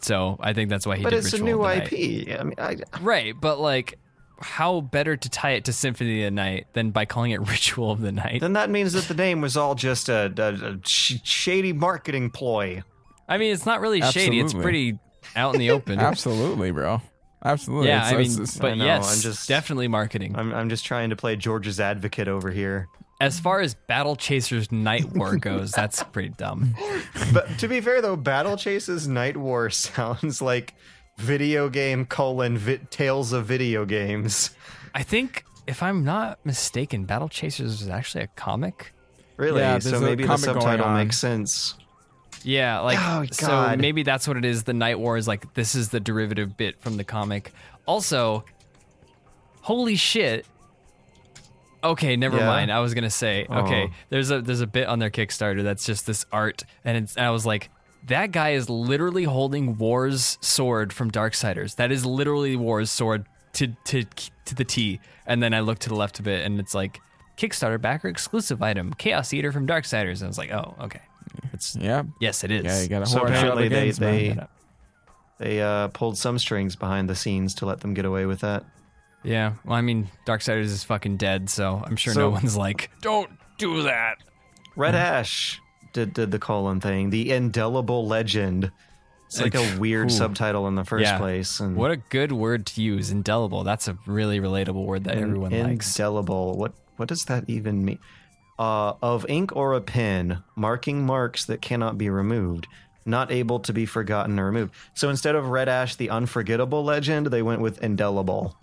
[0.00, 1.64] So I think that's why he But did it's a new.
[1.66, 2.28] IP.
[2.38, 3.98] I mean, I, Right, but like
[4.40, 7.90] how better to tie it to Symphony of the Night than by calling it Ritual
[7.90, 8.40] of the Night?
[8.40, 12.82] then that means that the name was all just a, a, a shady marketing ploy.
[13.28, 14.40] I mean, it's not really shady.
[14.40, 14.98] It's pretty
[15.36, 15.98] out in the open.
[16.00, 17.00] Absolutely, bro.
[17.44, 17.88] Absolutely.
[17.88, 20.34] Yeah, It's- I mean, it's- it's- but I know, yes, I'm just- definitely marketing.
[20.36, 22.88] I'm I'm just trying to play George's advocate over here.
[23.20, 26.74] as far as Battle Chasers Night War goes, that's pretty dumb.
[27.32, 30.74] But to be fair though, Battle Chasers Night War sounds like
[31.16, 34.50] video game colon vi- tales of video games.
[34.94, 38.92] I think, if I'm not mistaken, Battle Chasers is actually a comic.
[39.36, 39.60] Really?
[39.60, 41.74] Yeah, so maybe the subtitle makes sense.
[42.44, 44.64] Yeah, like Oh, so maybe that's what it is.
[44.64, 47.52] The Night War is like this is the derivative bit from the comic.
[47.86, 48.44] Also,
[49.62, 50.46] holy shit.
[51.82, 52.46] Okay, never Yeah?
[52.46, 52.70] mind.
[52.70, 53.88] I was gonna say okay.
[53.90, 53.94] Oh.
[54.10, 57.24] There's a there's a bit on their Kickstarter that's just this art, and it's and
[57.26, 57.70] I was like,
[58.06, 61.76] that guy is literally holding War's sword from Darksiders.
[61.76, 64.04] That is literally War's sword to to
[64.44, 65.00] to the T.
[65.26, 67.00] And then I look to the left of it, and it's like
[67.38, 70.16] Kickstarter backer exclusive item, Chaos Eater from Darksiders.
[70.18, 71.00] And I was like, oh, okay.
[71.52, 72.02] It's yeah.
[72.20, 72.64] yes, it is.
[72.64, 74.46] Yeah, you got to So apparently they games, they Yeah.
[75.38, 78.64] they uh, pulled some strings behind the scenes to let them get away with that.
[79.22, 82.90] Yeah, well, I mean, Darksiders is fucking dead, so I'm sure So- no one's like,
[83.00, 84.16] don't do that.
[84.76, 85.60] Red Ash
[85.94, 88.70] did did the colon thing, the indelible legend.
[89.26, 90.14] It's like a weird Ooh.
[90.14, 91.18] subtitle in the first Yeah.
[91.18, 91.58] place.
[91.58, 93.64] And What a good word to use, indelible.
[93.64, 95.98] That's a really relatable word that in- everyone likes.
[95.98, 96.56] indelible.
[96.58, 97.98] What what does that even mean?
[98.58, 102.68] Uh, of ink or a pen, marking marks that cannot be removed,
[103.04, 104.72] not able to be forgotten or removed.
[104.94, 108.56] So instead of Red Ash, the unforgettable legend, they went with indelible.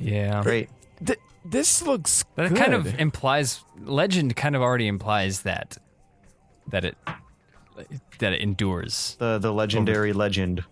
[0.00, 0.68] Yeah, Great.
[1.04, 4.34] Th- this looks but it kind of implies legend.
[4.34, 5.78] Kind of already implies that
[6.70, 6.96] that it
[8.18, 9.16] that it endures.
[9.18, 10.64] The the legendary legend.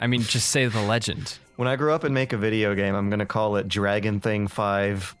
[0.00, 1.38] I mean, just say the legend.
[1.56, 4.48] When I grow up and make a video game, I'm gonna call it Dragon Thing
[4.48, 5.14] Five,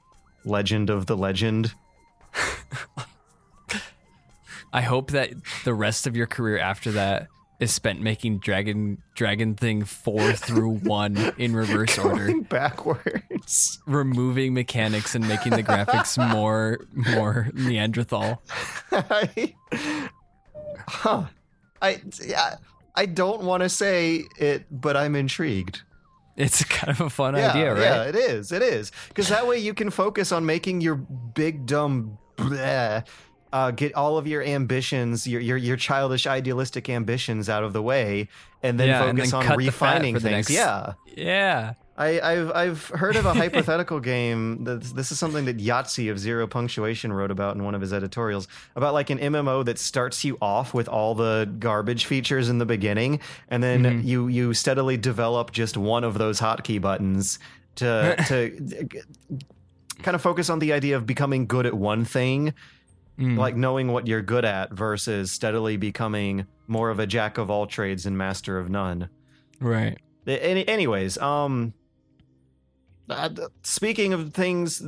[0.44, 1.74] Legend of the Legend.
[4.72, 5.30] I hope that
[5.64, 7.28] the rest of your career after that
[7.60, 12.32] is spent making Dragon Dragon Thing four through one in reverse order.
[12.42, 13.78] Backwards.
[13.86, 18.42] removing mechanics and making the graphics more more Neanderthal.
[18.92, 19.54] I,
[20.88, 21.24] huh.
[21.80, 22.56] I yeah.
[22.96, 25.82] I don't want to say it, but I'm intrigued.
[26.36, 27.80] It's kind of a fun Yeah, idea, right?
[27.82, 28.52] yeah, it is.
[28.52, 33.06] It is because that way you can focus on making your big dumb, bleh,
[33.54, 37.80] uh, get all of your ambitions, your, your your childish idealistic ambitions out of the
[37.82, 38.28] way,
[38.62, 40.24] and then Yeah, and focus then on cut the fat refining things.
[40.24, 41.74] next- Yeah, Yeah.
[41.96, 44.64] I, I've I've heard of a hypothetical game.
[44.64, 47.92] That this is something that Yahtzee of Zero Punctuation wrote about in one of his
[47.92, 52.58] editorials about like an MMO that starts you off with all the garbage features in
[52.58, 57.38] the beginning, and then you you steadily develop just one of those hotkey buttons
[57.76, 58.88] to to
[60.02, 62.54] kind of focus on the idea of becoming good at one thing,
[63.18, 67.66] like knowing what you're good at versus steadily becoming more of a jack of all
[67.66, 69.08] trades and master of none.
[69.60, 69.98] Right.
[70.26, 71.74] Any, anyways, um,
[73.08, 73.28] uh,
[73.62, 74.82] speaking of things,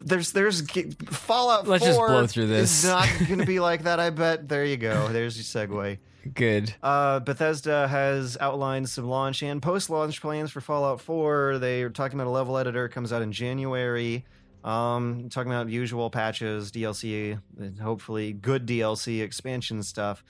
[0.00, 0.62] there's there's
[1.10, 1.66] Fallout.
[1.66, 2.84] Let's just 4 blow through this.
[2.84, 4.00] Is not going to be like that.
[4.00, 4.48] I bet.
[4.48, 5.08] There you go.
[5.08, 5.98] There's your segue.
[6.32, 6.74] Good.
[6.82, 11.58] Uh, Bethesda has outlined some launch and post-launch plans for Fallout 4.
[11.58, 14.24] They're talking about a level editor comes out in January.
[14.64, 17.38] Um, talking about usual patches, DLC,
[17.80, 20.24] hopefully good DLC expansion stuff.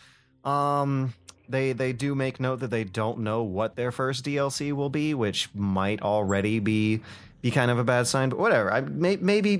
[0.45, 1.14] Um,
[1.49, 5.14] they they do make note that they don't know what their first DLC will be,
[5.14, 7.01] which might already be
[7.45, 8.30] be kind of a bad sign.
[8.30, 8.72] But whatever.
[8.72, 9.57] I may, maybe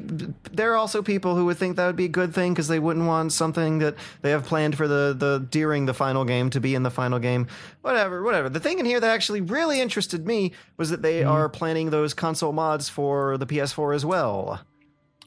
[0.51, 2.78] there are also people who would think that would be a good thing because they
[2.78, 6.61] wouldn't want something that they have planned for the the during the final game to
[6.61, 7.47] be in the final game.
[7.82, 8.49] Whatever, whatever.
[8.49, 11.30] The thing in here that actually really interested me was that they mm-hmm.
[11.30, 14.62] are planning those console mods for the PS4 as well.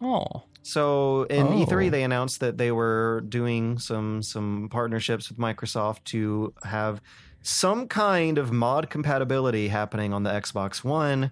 [0.02, 0.42] Oh.
[0.64, 1.64] So in Oh.
[1.64, 7.04] E3 they announced that they were doing some some partnerships with Microsoft to have
[7.44, 11.30] some kind of mod compatibility happening on the Xbox One.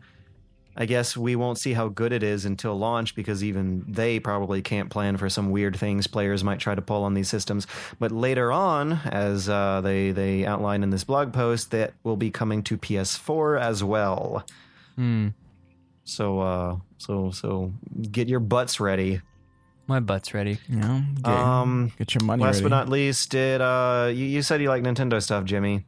[0.78, 4.62] I guess we won't see how good it is until launch because even they probably
[4.62, 7.66] can't plan for some weird things players might try to pull on these systems.
[7.98, 12.30] But later on, as uh, they they outline in this blog post, that will be
[12.30, 14.46] coming to PS4 as well.
[14.96, 15.30] Hmm.
[16.04, 17.74] So uh, so so
[18.12, 19.22] get your butts ready.
[19.88, 20.60] My butt's ready.
[20.68, 22.64] You know, get, Um, get your money Last ready.
[22.64, 25.86] but not least, did uh you, you said you like Nintendo stuff, Jimmy?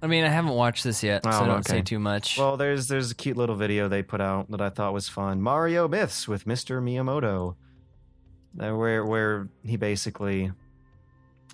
[0.00, 1.62] I mean, I haven't watched this yet, so Oh, don't okay.
[1.78, 2.38] say too much.
[2.38, 5.40] Well, there's there's a cute little video they put out that I thought was fun.
[5.40, 6.80] Mario Myths with Mr.
[6.82, 7.56] Miyamoto.
[8.60, 10.50] Uh, where where he basically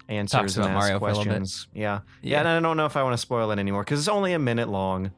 [0.09, 1.15] answers and asks Mario for a bit.
[1.15, 1.69] questions.
[1.75, 2.01] Yeah.
[2.23, 2.31] yeah.
[2.33, 2.39] Yeah.
[2.41, 4.39] and I don't know if I want to spoil it anymore because it's only a
[4.39, 5.11] minute long.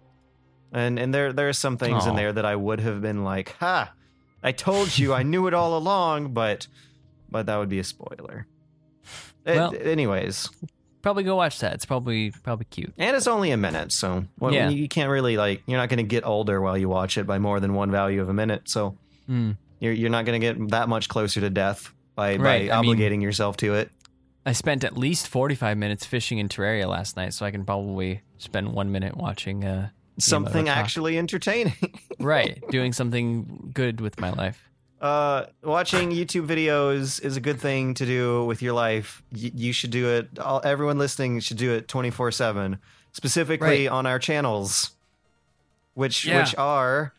[0.73, 3.55] And and there there are some things in there that I would have been like,
[3.59, 3.93] ha,
[4.43, 6.67] I told you, I knew it all along, but
[7.31, 8.47] but that would be a spoiler.
[9.47, 10.49] Well- anyways,
[11.07, 11.73] probably go watch that.
[11.75, 12.93] It's probably probably cute.
[12.99, 14.69] And it's only a minute, so well, Yeah.
[14.71, 17.39] you can't really like you're not going to get older while you watch it by
[17.39, 18.69] more than one value of a minute.
[18.69, 18.97] So
[19.27, 19.53] Hmm.
[19.79, 22.81] you're you're not going to get that much closer to death by Right, by I
[22.83, 23.91] mean- obligating yourself to it.
[24.45, 28.23] I spent at least 45 minutes fishing in Terraria last night, so I can probably
[28.39, 29.65] spend one minute watching.
[29.65, 29.89] Uh,
[30.19, 31.75] Something actually entertaining.
[32.21, 34.69] right, doing something good with my life.
[35.07, 39.23] Uh, watching YouTube videos is a good thing to do with your life.
[39.33, 40.39] Y- you should do it.
[40.39, 42.79] All, everyone listening should do it 24 seven,
[43.13, 43.89] specifically Right.
[43.89, 44.91] on our channels,
[45.95, 46.41] which Yeah.
[46.41, 47.13] which are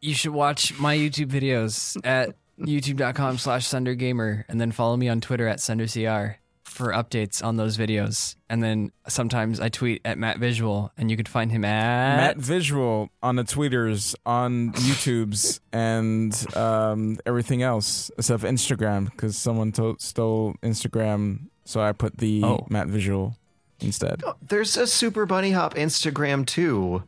[0.00, 5.20] You should watch my YouTube videos at youtube.com slash sundergamer and then follow me on
[5.20, 6.36] Twitter at sundercr
[6.74, 8.34] for updates on those videos.
[8.50, 12.36] And then sometimes I tweet at Matt Visual, and you can find him at Matt
[12.36, 19.72] Visual on the tweeters, on YouTubes, and um, everything else except for Instagram because someone
[19.72, 22.66] to- stole Instagram, so I put the Oh.
[22.68, 23.36] Matt Visual
[23.80, 24.22] instead.
[24.46, 27.04] there's a Super Bunny Hop Instagram too.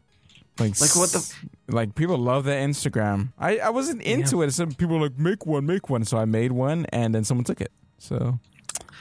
[0.58, 1.34] Like, Like, what the s-
[1.68, 3.32] like people love that Instagram.
[3.38, 4.52] I, I wasn't into it.
[4.52, 6.04] Some people were like make one, make one.
[6.04, 7.72] So I made one, and then someone took it.
[7.98, 8.38] So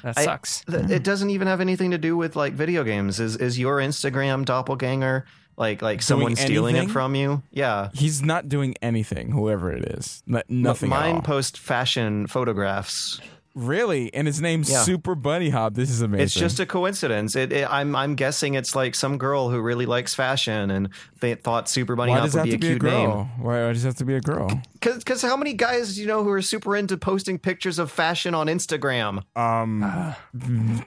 [0.05, 0.63] That I- sucks.
[0.69, 3.19] Th- It doesn't even have anything to do with like video games.
[3.19, 5.25] Is is your Instagram doppelganger
[5.57, 7.41] like like someone stealing it from you?
[7.51, 7.89] Yeah.
[7.93, 9.31] he's not doing anything.
[9.31, 10.93] Whoever it is, nothing.
[10.93, 13.19] at Mine post fashion photographs.
[13.55, 14.83] Really, and his name's Yeah.
[14.83, 15.73] Super Bunny Hop.
[15.73, 16.23] This is amazing.
[16.25, 17.35] It's just a coincidence.
[17.35, 20.89] It, it, I'm I'm guessing it's like some girl who really likes fashion and
[21.21, 23.09] they thought Super Bunny Why Hop does would be a be a cute name.
[23.09, 23.29] girl?
[23.39, 24.61] Why does it have to be a girl?
[24.81, 28.35] Because how many guys do you know who are super into posting pictures of fashion
[28.35, 29.23] on Instagram?
[29.35, 30.13] Um,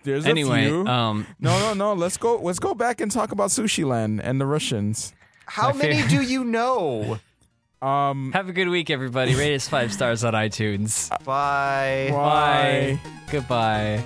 [0.04, 0.86] there's a Anyway, few.
[0.86, 1.92] um, no, no, no.
[1.94, 2.36] Let's go.
[2.36, 5.14] Let's go back and talk about Sushi Land and the Russians.
[5.46, 7.18] How many favorite- do you know?
[7.80, 9.34] Um, have a good week, everybody.
[9.34, 11.08] Rate us five stars on iTunes.
[11.24, 12.08] Bye.
[12.10, 13.00] Bye.
[13.30, 14.02] Goodbye.